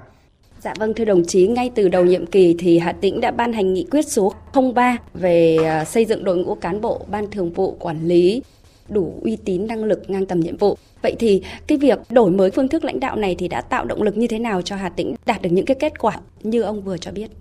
Dạ 0.59 0.73
vâng 0.79 0.93
thưa 0.93 1.05
đồng 1.05 1.25
chí, 1.25 1.47
ngay 1.47 1.71
từ 1.75 1.89
đầu 1.89 2.05
nhiệm 2.05 2.25
kỳ 2.25 2.55
thì 2.59 2.79
Hà 2.79 2.91
Tĩnh 2.91 3.21
đã 3.21 3.31
ban 3.31 3.53
hành 3.53 3.73
nghị 3.73 3.87
quyết 3.91 4.07
số 4.07 4.33
03 4.75 4.97
về 5.13 5.57
à, 5.65 5.85
xây 5.85 6.05
dựng 6.05 6.23
đội 6.23 6.37
ngũ 6.37 6.55
cán 6.55 6.81
bộ 6.81 7.05
ban 7.11 7.31
thường 7.31 7.53
vụ 7.53 7.77
quản 7.79 8.07
lý 8.07 8.41
đủ 8.89 9.19
uy 9.23 9.35
tín 9.35 9.67
năng 9.67 9.83
lực 9.83 10.09
ngang 10.09 10.25
tầm 10.25 10.39
nhiệm 10.39 10.57
vụ. 10.57 10.77
Vậy 11.01 11.15
thì 11.19 11.43
cái 11.67 11.77
việc 11.77 11.99
đổi 12.09 12.31
mới 12.31 12.51
phương 12.51 12.67
thức 12.67 12.83
lãnh 12.83 12.99
đạo 12.99 13.15
này 13.15 13.35
thì 13.39 13.47
đã 13.47 13.61
tạo 13.61 13.85
động 13.85 14.01
lực 14.01 14.17
như 14.17 14.27
thế 14.27 14.39
nào 14.39 14.61
cho 14.61 14.75
Hà 14.75 14.89
Tĩnh 14.89 15.15
đạt 15.25 15.41
được 15.41 15.49
những 15.49 15.65
cái 15.65 15.77
kết 15.79 15.99
quả 15.99 16.19
như 16.43 16.61
ông 16.61 16.81
vừa 16.81 16.97
cho 16.97 17.11
biết? 17.11 17.31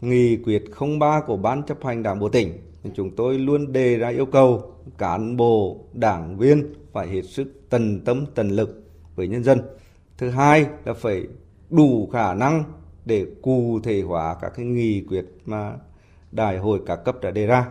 Nghị 0.00 0.36
quyết 0.36 0.64
03 1.00 1.20
của 1.26 1.36
Ban 1.36 1.62
chấp 1.62 1.84
hành 1.84 2.02
Đảng 2.02 2.18
Bộ 2.18 2.28
tỉnh 2.28 2.52
chúng 2.94 3.10
tôi 3.16 3.38
luôn 3.38 3.72
đề 3.72 3.96
ra 3.96 4.08
yêu 4.08 4.26
cầu 4.26 4.72
cán 4.98 5.36
bộ, 5.36 5.78
đảng 5.92 6.38
viên 6.38 6.74
phải 6.92 7.08
hết 7.08 7.22
sức 7.22 7.62
tận 7.70 8.00
tâm 8.04 8.26
tận 8.34 8.48
lực 8.48 8.82
với 9.16 9.28
nhân 9.28 9.44
dân. 9.44 9.60
Thứ 10.18 10.30
hai 10.30 10.66
là 10.84 10.94
phải 10.94 11.22
đủ 11.70 12.08
khả 12.12 12.34
năng 12.34 12.64
để 13.04 13.26
cụ 13.42 13.80
thể 13.82 14.02
hóa 14.02 14.36
các 14.40 14.52
cái 14.56 14.66
nghị 14.66 15.00
quyết 15.08 15.24
mà 15.46 15.72
đại 16.32 16.58
hội 16.58 16.80
các 16.86 16.96
cấp 16.96 17.16
đã 17.22 17.30
đề 17.30 17.46
ra 17.46 17.66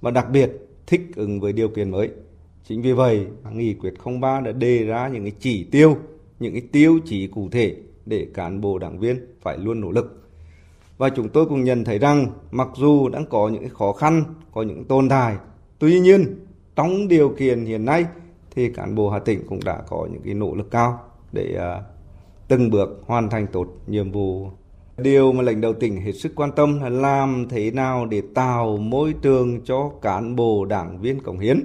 và 0.00 0.10
đặc 0.10 0.26
biệt 0.30 0.50
thích 0.86 1.00
ứng 1.16 1.40
với 1.40 1.52
điều 1.52 1.68
kiện 1.68 1.90
mới. 1.90 2.10
Chính 2.68 2.82
vì 2.82 2.92
vậy, 2.92 3.26
nghị 3.52 3.74
quyết 3.74 3.94
03 4.20 4.40
đã 4.40 4.52
đề 4.52 4.84
ra 4.84 5.08
những 5.08 5.22
cái 5.22 5.32
chỉ 5.40 5.64
tiêu, 5.64 5.96
những 6.40 6.52
cái 6.52 6.62
tiêu 6.72 6.98
chí 7.04 7.26
cụ 7.26 7.48
thể 7.52 7.76
để 8.06 8.26
cán 8.34 8.60
bộ 8.60 8.78
đảng 8.78 8.98
viên 8.98 9.36
phải 9.40 9.58
luôn 9.58 9.80
nỗ 9.80 9.90
lực. 9.90 10.30
Và 10.98 11.08
chúng 11.08 11.28
tôi 11.28 11.46
cũng 11.46 11.64
nhận 11.64 11.84
thấy 11.84 11.98
rằng 11.98 12.26
mặc 12.50 12.68
dù 12.76 13.08
đang 13.08 13.26
có 13.26 13.48
những 13.48 13.68
khó 13.68 13.92
khăn, 13.92 14.24
có 14.52 14.62
những 14.62 14.84
tồn 14.84 15.08
tại, 15.08 15.36
tuy 15.78 16.00
nhiên 16.00 16.44
trong 16.76 17.08
điều 17.08 17.28
kiện 17.28 17.64
hiện 17.64 17.84
nay 17.84 18.04
thì 18.50 18.68
cán 18.72 18.94
bộ 18.94 19.10
Hà 19.10 19.18
Tĩnh 19.18 19.40
cũng 19.48 19.60
đã 19.64 19.82
có 19.88 20.08
những 20.12 20.22
cái 20.22 20.34
nỗ 20.34 20.54
lực 20.54 20.70
cao 20.70 21.00
để 21.32 21.56
uh, 21.56 21.84
từng 22.48 22.70
bước 22.70 23.02
hoàn 23.06 23.30
thành 23.30 23.46
tốt 23.46 23.66
nhiệm 23.86 24.12
vụ. 24.12 24.48
Điều 24.98 25.32
mà 25.32 25.42
lãnh 25.42 25.60
đạo 25.60 25.72
tỉnh 25.72 26.00
hết 26.00 26.12
sức 26.12 26.32
quan 26.36 26.52
tâm 26.52 26.80
là 26.80 26.88
làm 26.88 27.46
thế 27.50 27.70
nào 27.70 28.06
để 28.06 28.22
tạo 28.34 28.76
môi 28.76 29.14
trường 29.22 29.60
cho 29.64 29.90
cán 30.02 30.36
bộ 30.36 30.64
đảng 30.64 31.00
viên 31.00 31.20
cống 31.20 31.38
hiến 31.38 31.60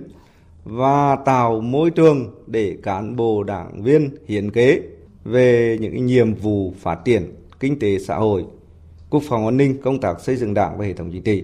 và 0.64 1.16
tạo 1.16 1.62
môi 1.62 1.92
trường 1.92 2.28
để 2.48 2.78
cán 2.84 3.16
bộ 3.16 3.44
đảng 3.44 3.84
viên 3.84 4.10
hiến 4.28 4.52
kế 4.52 4.82
về 5.24 5.78
những 5.82 6.06
nhiệm 6.06 6.34
vụ 6.34 6.74
phát 6.80 7.06
triển 7.06 7.34
kinh 7.60 7.80
tế 7.80 8.00
xã 8.00 8.16
hội, 8.16 8.46
quốc 9.10 9.24
phòng 9.30 9.46
an 9.46 9.58
ninh, 9.58 9.82
công 9.82 10.00
tác 10.00 10.22
xây 10.22 10.36
dựng 10.36 10.54
đảng 10.54 10.78
và 10.78 10.86
hệ 10.86 10.94
thống 10.94 11.10
chính 11.12 11.24
trị. 11.24 11.44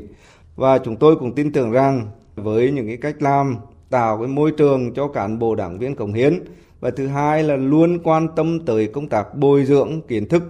Và 0.55 0.77
chúng 0.77 0.95
tôi 0.95 1.15
cũng 1.15 1.35
tin 1.35 1.51
tưởng 1.51 1.71
rằng 1.71 2.07
với 2.35 2.71
những 2.71 2.87
cái 2.87 2.97
cách 2.97 3.21
làm 3.21 3.57
tạo 3.89 4.17
cái 4.17 4.27
môi 4.27 4.51
trường 4.51 4.93
cho 4.93 5.07
cán 5.07 5.39
bộ 5.39 5.55
đảng 5.55 5.79
viên 5.79 5.95
cống 5.95 6.13
hiến 6.13 6.39
và 6.79 6.91
thứ 6.91 7.07
hai 7.07 7.43
là 7.43 7.55
luôn 7.55 7.99
quan 8.03 8.27
tâm 8.35 8.65
tới 8.65 8.87
công 8.87 9.07
tác 9.07 9.35
bồi 9.35 9.65
dưỡng 9.65 10.01
kiến 10.07 10.27
thức 10.27 10.43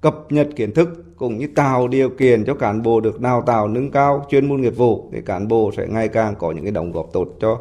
cập 0.00 0.32
nhật 0.32 0.48
kiến 0.56 0.72
thức 0.72 1.04
cũng 1.16 1.38
như 1.38 1.46
tạo 1.54 1.88
điều 1.88 2.10
kiện 2.10 2.44
cho 2.44 2.54
cán 2.54 2.82
bộ 2.82 3.00
được 3.00 3.20
đào 3.20 3.42
tạo 3.42 3.68
nâng 3.68 3.90
cao 3.90 4.26
chuyên 4.30 4.48
môn 4.48 4.60
nghiệp 4.60 4.76
vụ 4.76 5.08
để 5.12 5.20
cán 5.20 5.48
bộ 5.48 5.70
sẽ 5.76 5.86
ngày 5.86 6.08
càng 6.08 6.34
có 6.38 6.52
những 6.52 6.64
cái 6.64 6.72
đóng 6.72 6.92
góp 6.92 7.08
tốt 7.12 7.28
cho 7.40 7.58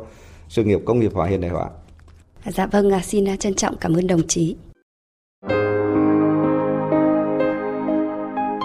sự 0.53 0.63
nghiệp 0.63 0.79
công 0.85 0.99
nghiệp 0.99 1.11
hóa 1.13 1.27
hiện 1.27 1.41
đại 1.41 1.51
hóa. 1.51 1.69
Dạ 2.45 2.65
vâng, 2.65 2.91
à, 2.91 3.01
xin 3.03 3.27
à, 3.27 3.35
trân 3.35 3.53
trọng 3.53 3.77
cảm 3.77 3.93
ơn 3.93 4.07
đồng 4.07 4.27
chí. 4.27 4.55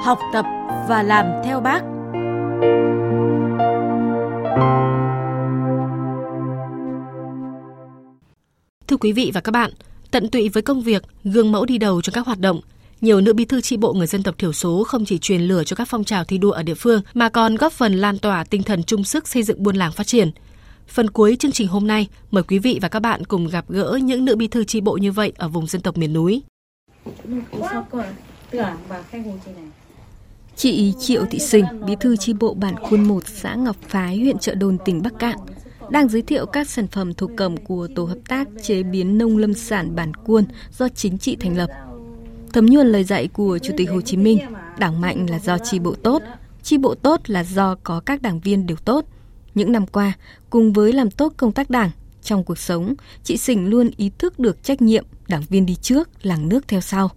Học 0.04 0.18
tập 0.32 0.44
và 0.88 1.02
làm 1.02 1.26
theo 1.44 1.60
bác. 1.60 1.80
Thưa 8.88 8.96
quý 8.96 9.12
vị 9.12 9.30
và 9.34 9.40
các 9.40 9.52
bạn, 9.52 9.70
tận 10.10 10.28
tụy 10.28 10.48
với 10.48 10.62
công 10.62 10.82
việc, 10.82 11.02
gương 11.24 11.52
mẫu 11.52 11.64
đi 11.64 11.78
đầu 11.78 12.02
trong 12.02 12.14
các 12.14 12.26
hoạt 12.26 12.40
động, 12.40 12.60
nhiều 13.00 13.20
nữ 13.20 13.32
bí 13.32 13.44
thư 13.44 13.60
tri 13.60 13.76
bộ 13.76 13.92
người 13.92 14.06
dân 14.06 14.22
tộc 14.22 14.38
thiểu 14.38 14.52
số 14.52 14.84
không 14.84 15.04
chỉ 15.04 15.18
truyền 15.18 15.42
lửa 15.42 15.64
cho 15.64 15.76
các 15.76 15.88
phong 15.88 16.04
trào 16.04 16.24
thi 16.24 16.38
đua 16.38 16.50
ở 16.50 16.62
địa 16.62 16.74
phương 16.74 17.02
mà 17.14 17.28
còn 17.28 17.56
góp 17.56 17.72
phần 17.72 17.92
lan 17.92 18.18
tỏa 18.18 18.44
tinh 18.44 18.62
thần 18.62 18.82
chung 18.82 19.04
sức 19.04 19.28
xây 19.28 19.42
dựng 19.42 19.62
buôn 19.62 19.76
làng 19.76 19.92
phát 19.92 20.06
triển. 20.06 20.30
Phần 20.88 21.10
cuối 21.10 21.36
chương 21.36 21.52
trình 21.52 21.68
hôm 21.68 21.86
nay, 21.86 22.08
mời 22.30 22.42
quý 22.42 22.58
vị 22.58 22.78
và 22.82 22.88
các 22.88 23.00
bạn 23.00 23.24
cùng 23.24 23.46
gặp 23.46 23.64
gỡ 23.68 23.98
những 24.02 24.24
nữ 24.24 24.36
bí 24.36 24.48
thư 24.48 24.64
tri 24.64 24.80
bộ 24.80 24.96
như 24.96 25.12
vậy 25.12 25.32
ở 25.36 25.48
vùng 25.48 25.66
dân 25.66 25.82
tộc 25.82 25.98
miền 25.98 26.12
núi. 26.12 26.42
Chị 30.56 30.92
Triệu 31.00 31.24
Thị 31.30 31.38
Sinh, 31.38 31.64
bí 31.86 31.96
thư 32.00 32.16
tri 32.16 32.32
bộ 32.32 32.54
bản 32.54 32.74
Khuôn 32.76 33.08
1 33.08 33.26
xã 33.26 33.54
Ngọc 33.54 33.76
Phái, 33.88 34.18
huyện 34.18 34.38
Trợ 34.38 34.54
Đồn, 34.54 34.78
tỉnh 34.84 35.02
Bắc 35.02 35.18
Cạn, 35.18 35.38
đang 35.90 36.08
giới 36.08 36.22
thiệu 36.22 36.46
các 36.46 36.68
sản 36.68 36.86
phẩm 36.86 37.14
thổ 37.14 37.26
cẩm 37.36 37.56
của 37.56 37.88
Tổ 37.94 38.04
hợp 38.04 38.18
tác 38.28 38.48
chế 38.62 38.82
biến 38.82 39.18
nông 39.18 39.36
lâm 39.36 39.54
sản 39.54 39.94
bản 39.94 40.14
Cuôn 40.14 40.44
do 40.78 40.88
chính 40.88 41.18
trị 41.18 41.36
thành 41.36 41.56
lập. 41.56 41.70
Thấm 42.52 42.66
nhuần 42.66 42.92
lời 42.92 43.04
dạy 43.04 43.28
của 43.28 43.58
Chủ 43.58 43.74
tịch 43.76 43.90
Hồ 43.90 44.00
Chí 44.00 44.16
Minh, 44.16 44.38
đảng 44.78 45.00
mạnh 45.00 45.30
là 45.30 45.38
do 45.38 45.58
tri 45.58 45.78
bộ 45.78 45.94
tốt, 46.02 46.22
tri 46.62 46.78
bộ 46.78 46.94
tốt 46.94 47.20
là 47.26 47.44
do 47.44 47.76
có 47.82 48.00
các 48.00 48.22
đảng 48.22 48.40
viên 48.40 48.66
đều 48.66 48.76
tốt. 48.76 49.04
Những 49.58 49.72
năm 49.72 49.86
qua, 49.86 50.12
cùng 50.50 50.72
với 50.72 50.92
làm 50.92 51.10
tốt 51.10 51.32
công 51.36 51.52
tác 51.52 51.70
đảng, 51.70 51.90
trong 52.22 52.44
cuộc 52.44 52.58
sống, 52.58 52.94
chị 53.24 53.36
Sình 53.36 53.70
luôn 53.70 53.90
ý 53.96 54.10
thức 54.18 54.38
được 54.38 54.62
trách 54.62 54.82
nhiệm 54.82 55.04
đảng 55.28 55.42
viên 55.48 55.66
đi 55.66 55.74
trước, 55.74 56.08
làng 56.22 56.48
nước 56.48 56.68
theo 56.68 56.80
sau. 56.80 57.10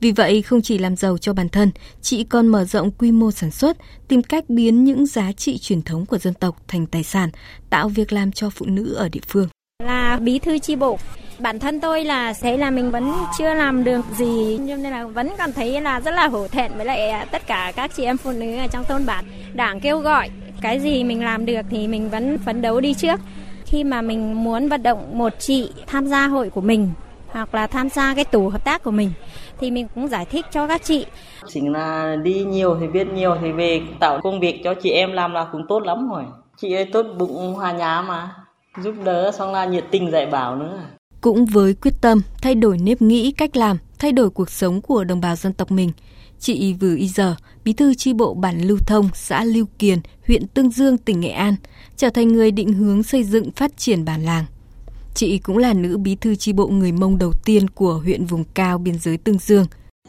Vì 0.00 0.12
vậy, 0.12 0.42
không 0.42 0.62
chỉ 0.62 0.78
làm 0.78 0.96
giàu 0.96 1.18
cho 1.18 1.32
bản 1.32 1.48
thân, 1.48 1.70
chị 2.02 2.24
còn 2.24 2.46
mở 2.46 2.64
rộng 2.64 2.90
quy 2.90 3.12
mô 3.12 3.30
sản 3.30 3.50
xuất, 3.50 3.76
tìm 4.08 4.22
cách 4.22 4.44
biến 4.48 4.84
những 4.84 5.06
giá 5.06 5.32
trị 5.32 5.58
truyền 5.58 5.82
thống 5.82 6.06
của 6.06 6.18
dân 6.18 6.34
tộc 6.34 6.56
thành 6.68 6.86
tài 6.86 7.02
sản, 7.02 7.30
tạo 7.70 7.88
việc 7.88 8.12
làm 8.12 8.32
cho 8.32 8.50
phụ 8.50 8.66
nữ 8.66 8.94
ở 8.94 9.08
địa 9.08 9.20
phương. 9.28 9.48
Là 9.84 10.18
bí 10.22 10.38
thư 10.38 10.58
chi 10.58 10.76
bộ, 10.76 10.98
bản 11.38 11.58
thân 11.58 11.80
tôi 11.80 12.04
là 12.04 12.34
thấy 12.40 12.58
là 12.58 12.70
mình 12.70 12.90
vẫn 12.90 13.12
chưa 13.38 13.54
làm 13.54 13.84
được 13.84 14.04
gì 14.18 14.58
nhưng 14.60 14.82
nên 14.82 14.92
là 14.92 15.06
vẫn 15.06 15.30
còn 15.38 15.52
thấy 15.52 15.80
là 15.80 16.00
rất 16.00 16.10
là 16.10 16.26
hổ 16.26 16.48
thẹn 16.48 16.72
với 16.76 16.86
lại 16.86 17.26
tất 17.32 17.46
cả 17.46 17.72
các 17.76 17.90
chị 17.96 18.04
em 18.04 18.16
phụ 18.16 18.32
nữ 18.32 18.56
ở 18.56 18.66
trong 18.66 18.84
thôn 18.84 19.06
bản 19.06 19.24
đảng 19.54 19.80
kêu 19.80 19.98
gọi 19.98 20.30
cái 20.62 20.80
gì 20.80 21.04
mình 21.04 21.24
làm 21.24 21.46
được 21.46 21.60
thì 21.70 21.88
mình 21.88 22.10
vẫn 22.10 22.38
phấn 22.38 22.62
đấu 22.62 22.80
đi 22.80 22.94
trước 22.94 23.20
khi 23.66 23.84
mà 23.84 24.02
mình 24.02 24.44
muốn 24.44 24.68
vận 24.68 24.82
động 24.82 25.18
một 25.18 25.32
chị 25.38 25.70
tham 25.86 26.06
gia 26.06 26.26
hội 26.26 26.50
của 26.50 26.60
mình 26.60 26.90
hoặc 27.28 27.54
là 27.54 27.66
tham 27.66 27.88
gia 27.88 28.14
cái 28.14 28.24
tổ 28.24 28.48
hợp 28.48 28.64
tác 28.64 28.82
của 28.82 28.90
mình 28.90 29.12
thì 29.60 29.70
mình 29.70 29.86
cũng 29.94 30.08
giải 30.08 30.24
thích 30.24 30.46
cho 30.52 30.66
các 30.66 30.84
chị. 30.84 31.06
Chính 31.48 31.72
là 31.72 32.16
đi 32.22 32.44
nhiều 32.44 32.76
thì 32.80 32.86
biết 32.86 33.06
nhiều 33.06 33.36
thì 33.42 33.52
về 33.52 33.80
tạo 34.00 34.20
công 34.22 34.40
việc 34.40 34.60
cho 34.64 34.74
chị 34.74 34.90
em 34.90 35.12
làm 35.12 35.32
là 35.32 35.46
cũng 35.52 35.66
tốt 35.68 35.82
lắm 35.82 36.08
rồi. 36.10 36.22
Chị 36.56 36.74
ấy 36.74 36.84
tốt 36.84 37.06
bụng 37.18 37.54
hòa 37.54 37.72
nhã 37.72 38.04
mà, 38.08 38.34
giúp 38.82 38.94
đỡ 39.04 39.30
xong 39.38 39.52
là 39.52 39.64
nhiệt 39.64 39.84
tình 39.90 40.10
dạy 40.10 40.26
bảo 40.26 40.56
nữa. 40.56 40.78
Cũng 41.20 41.44
với 41.44 41.74
quyết 41.74 41.94
tâm 42.00 42.22
thay 42.42 42.54
đổi 42.54 42.78
nếp 42.78 43.02
nghĩ, 43.02 43.32
cách 43.32 43.56
làm, 43.56 43.78
thay 43.98 44.12
đổi 44.12 44.30
cuộc 44.30 44.50
sống 44.50 44.80
của 44.80 45.04
đồng 45.04 45.20
bào 45.20 45.36
dân 45.36 45.52
tộc 45.52 45.70
mình, 45.70 45.92
chị 46.42 46.74
Vừ 46.80 46.96
Y 46.96 47.08
Giờ, 47.08 47.34
bí 47.64 47.72
thư 47.72 47.94
tri 47.94 48.12
bộ 48.12 48.34
bản 48.34 48.60
Lưu 48.60 48.78
Thông, 48.86 49.08
xã 49.14 49.44
Lưu 49.44 49.66
Kiền, 49.78 49.98
huyện 50.26 50.46
Tương 50.46 50.70
Dương, 50.70 50.98
tỉnh 50.98 51.20
Nghệ 51.20 51.30
An, 51.30 51.54
trở 51.96 52.10
thành 52.10 52.28
người 52.28 52.50
định 52.50 52.72
hướng 52.72 53.02
xây 53.02 53.24
dựng 53.24 53.50
phát 53.50 53.76
triển 53.76 54.04
bản 54.04 54.24
làng. 54.24 54.44
Chị 55.14 55.38
cũng 55.38 55.58
là 55.58 55.72
nữ 55.72 55.96
bí 55.96 56.16
thư 56.16 56.34
tri 56.34 56.52
bộ 56.52 56.66
người 56.66 56.92
Mông 56.92 57.18
đầu 57.18 57.32
tiên 57.44 57.70
của 57.70 57.92
huyện 58.04 58.24
vùng 58.24 58.44
cao 58.54 58.78
biên 58.78 58.98
giới 58.98 59.16
Tương 59.16 59.38
Dương. 59.38 59.66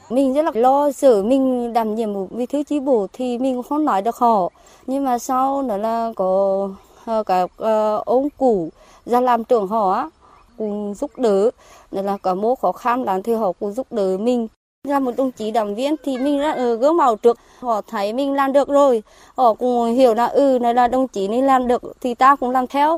Mình 0.10 0.34
rất 0.34 0.46
là 0.46 0.52
lo 0.56 0.92
sợ 0.92 1.24
mình 1.24 1.74
đảm 1.74 1.96
nhiệm 1.96 2.14
một 2.14 2.28
bí 2.32 2.46
thư 2.46 2.64
tri 2.64 2.80
bộ 2.80 3.08
thì 3.14 3.38
mình 3.38 3.56
cũng 3.56 3.64
không 3.64 3.86
nói 3.86 4.02
được 4.02 4.16
họ. 4.16 4.52
Nhưng 4.88 5.04
mà 5.04 5.20
sau 5.20 5.64
đó 5.64 5.78
là 5.78 6.12
có 6.16 6.70
ờ, 7.06 7.24
cả 7.24 7.48
ờ, 7.58 8.04
ông 8.06 8.30
cụ 8.38 8.70
ra 9.06 9.22
làm 9.22 9.44
trưởng 9.44 9.68
họ 9.68 9.92
á, 9.92 10.10
cùng 10.58 10.94
giúp 10.94 11.12
đỡ. 11.18 11.50
Nên 11.92 12.06
là 12.06 12.18
cả 12.18 12.34
mô 12.34 12.56
khó 12.56 12.72
khăn 12.72 13.04
lắm 13.04 13.24
thì 13.24 13.34
họ 13.34 13.52
cũng 13.52 13.74
giúp 13.74 13.88
đỡ 13.92 14.18
mình. 14.18 14.48
Là 14.88 15.00
một 15.00 15.12
đồng 15.18 15.32
chí 15.32 15.52
đảng 15.52 15.76
viên 15.76 15.96
thì 16.04 16.18
mình 16.18 16.40
đã 16.40 16.52
ở 16.52 16.70
ờ, 16.70 16.76
gương 16.76 16.98
mẫu 16.98 17.16
trước. 17.16 17.40
Họ 17.60 17.82
thấy 17.82 18.14
mình 18.14 18.34
làm 18.34 18.54
được 18.54 18.68
rồi. 18.68 19.04
Họ 19.36 19.54
cũng 19.54 19.96
hiểu 19.96 20.14
là 20.14 20.26
ừ 20.26 20.60
này 20.62 20.74
là 20.74 20.88
đồng 20.88 21.08
chí 21.08 21.28
này 21.28 21.42
làm 21.42 21.68
được 21.68 21.82
thì 22.02 22.14
ta 22.14 22.36
cũng 22.36 22.50
làm 22.50 22.68
theo. 22.68 22.98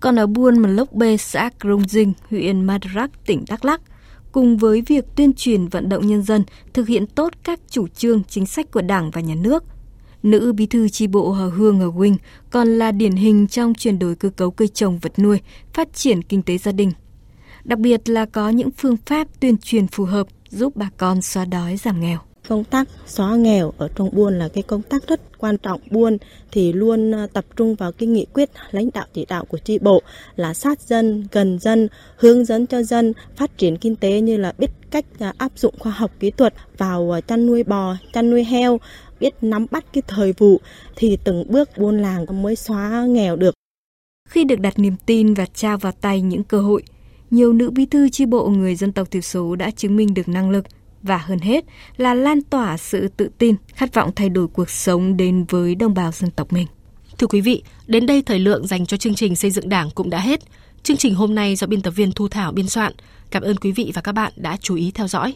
Còn 0.00 0.18
ở 0.18 0.26
buôn 0.26 0.58
Mlốc 0.62 0.92
Bê, 0.92 1.16
xã 1.16 1.50
Krông 1.60 1.88
Dinh, 1.88 2.12
huyện 2.30 2.64
Madrak, 2.64 3.10
tỉnh 3.26 3.44
Đắk 3.48 3.64
Lắk, 3.64 3.80
cùng 4.32 4.56
với 4.56 4.82
việc 4.86 5.04
tuyên 5.16 5.32
truyền 5.32 5.68
vận 5.68 5.88
động 5.88 6.06
nhân 6.06 6.22
dân 6.22 6.44
thực 6.72 6.88
hiện 6.88 7.06
tốt 7.06 7.32
các 7.44 7.60
chủ 7.70 7.88
trương 7.88 8.24
chính 8.24 8.46
sách 8.46 8.70
của 8.72 8.82
Đảng 8.82 9.10
và 9.10 9.20
Nhà 9.20 9.34
nước, 9.34 9.64
nữ 10.22 10.52
bí 10.52 10.66
thư 10.66 10.88
tri 10.88 11.06
bộ 11.06 11.30
Hờ 11.30 11.48
Hương 11.48 11.80
ở 11.80 11.88
Huynh 11.88 12.16
còn 12.50 12.68
là 12.68 12.92
điển 12.92 13.12
hình 13.12 13.46
trong 13.46 13.74
chuyển 13.74 13.98
đổi 13.98 14.14
cơ 14.14 14.30
cấu 14.36 14.50
cây 14.50 14.68
trồng 14.68 14.98
vật 14.98 15.18
nuôi, 15.18 15.40
phát 15.72 15.88
triển 15.94 16.22
kinh 16.22 16.42
tế 16.42 16.58
gia 16.58 16.72
đình. 16.72 16.92
Đặc 17.68 17.78
biệt 17.78 18.08
là 18.08 18.26
có 18.26 18.48
những 18.48 18.70
phương 18.70 18.96
pháp 19.06 19.28
tuyên 19.40 19.56
truyền 19.58 19.86
phù 19.86 20.04
hợp 20.04 20.26
giúp 20.50 20.76
bà 20.76 20.90
con 20.96 21.22
xóa 21.22 21.44
đói 21.44 21.76
giảm 21.76 22.00
nghèo. 22.00 22.18
Công 22.48 22.64
tác 22.64 22.88
xóa 23.06 23.36
nghèo 23.36 23.72
ở 23.78 23.88
trong 23.94 24.10
buôn 24.12 24.38
là 24.38 24.48
cái 24.48 24.62
công 24.62 24.82
tác 24.82 25.08
rất 25.08 25.38
quan 25.38 25.58
trọng. 25.58 25.80
Buôn 25.90 26.18
thì 26.52 26.72
luôn 26.72 27.14
à, 27.14 27.26
tập 27.32 27.44
trung 27.56 27.74
vào 27.74 27.92
cái 27.92 28.06
nghị 28.06 28.26
quyết 28.32 28.50
lãnh 28.70 28.88
đạo 28.94 29.06
chỉ 29.14 29.26
đạo 29.28 29.44
của 29.44 29.58
tri 29.58 29.78
bộ 29.78 30.02
là 30.36 30.54
sát 30.54 30.80
dân 30.80 31.26
gần 31.32 31.58
dân 31.58 31.88
hướng 32.16 32.44
dẫn 32.44 32.66
cho 32.66 32.82
dân 32.82 33.12
phát 33.36 33.58
triển 33.58 33.76
kinh 33.76 33.96
tế 33.96 34.20
như 34.20 34.36
là 34.36 34.52
biết 34.58 34.70
cách 34.90 35.04
à, 35.18 35.32
áp 35.38 35.52
dụng 35.56 35.74
khoa 35.78 35.92
học 35.92 36.10
kỹ 36.20 36.30
thuật 36.30 36.54
vào 36.78 37.16
à, 37.16 37.20
chăn 37.20 37.46
nuôi 37.46 37.64
bò 37.64 37.96
chăn 38.12 38.30
nuôi 38.30 38.44
heo 38.44 38.80
biết 39.20 39.34
nắm 39.42 39.66
bắt 39.70 39.84
cái 39.92 40.02
thời 40.06 40.32
vụ 40.32 40.60
thì 40.96 41.18
từng 41.24 41.44
bước 41.48 41.70
buôn 41.78 41.98
làng 41.98 42.42
mới 42.42 42.56
xóa 42.56 43.06
nghèo 43.08 43.36
được. 43.36 43.54
Khi 44.28 44.44
được 44.44 44.60
đặt 44.60 44.78
niềm 44.78 44.94
tin 45.06 45.34
và 45.34 45.46
trao 45.54 45.78
vào 45.78 45.92
tay 46.00 46.20
những 46.20 46.44
cơ 46.44 46.60
hội 46.60 46.82
nhiều 47.30 47.52
nữ 47.52 47.70
bí 47.70 47.86
thư 47.86 48.08
chi 48.08 48.26
bộ 48.26 48.48
người 48.48 48.74
dân 48.74 48.92
tộc 48.92 49.10
thiểu 49.10 49.22
số 49.22 49.56
đã 49.56 49.70
chứng 49.70 49.96
minh 49.96 50.14
được 50.14 50.28
năng 50.28 50.50
lực 50.50 50.64
và 51.02 51.18
hơn 51.18 51.38
hết 51.38 51.64
là 51.96 52.14
lan 52.14 52.42
tỏa 52.42 52.76
sự 52.76 53.08
tự 53.08 53.30
tin, 53.38 53.54
khát 53.74 53.94
vọng 53.94 54.10
thay 54.16 54.28
đổi 54.28 54.48
cuộc 54.48 54.70
sống 54.70 55.16
đến 55.16 55.44
với 55.48 55.74
đồng 55.74 55.94
bào 55.94 56.12
dân 56.12 56.30
tộc 56.30 56.52
mình. 56.52 56.66
Thưa 57.18 57.26
quý 57.26 57.40
vị, 57.40 57.62
đến 57.86 58.06
đây 58.06 58.22
thời 58.22 58.38
lượng 58.38 58.66
dành 58.66 58.86
cho 58.86 58.96
chương 58.96 59.14
trình 59.14 59.36
xây 59.36 59.50
dựng 59.50 59.68
Đảng 59.68 59.90
cũng 59.94 60.10
đã 60.10 60.20
hết. 60.20 60.40
Chương 60.82 60.96
trình 60.96 61.14
hôm 61.14 61.34
nay 61.34 61.56
do 61.56 61.66
biên 61.66 61.82
tập 61.82 61.90
viên 61.90 62.12
Thu 62.12 62.28
Thảo 62.28 62.52
biên 62.52 62.68
soạn. 62.68 62.92
Cảm 63.30 63.42
ơn 63.42 63.56
quý 63.56 63.72
vị 63.72 63.92
và 63.94 64.02
các 64.02 64.12
bạn 64.12 64.32
đã 64.36 64.56
chú 64.60 64.74
ý 64.74 64.90
theo 64.94 65.08
dõi. 65.08 65.34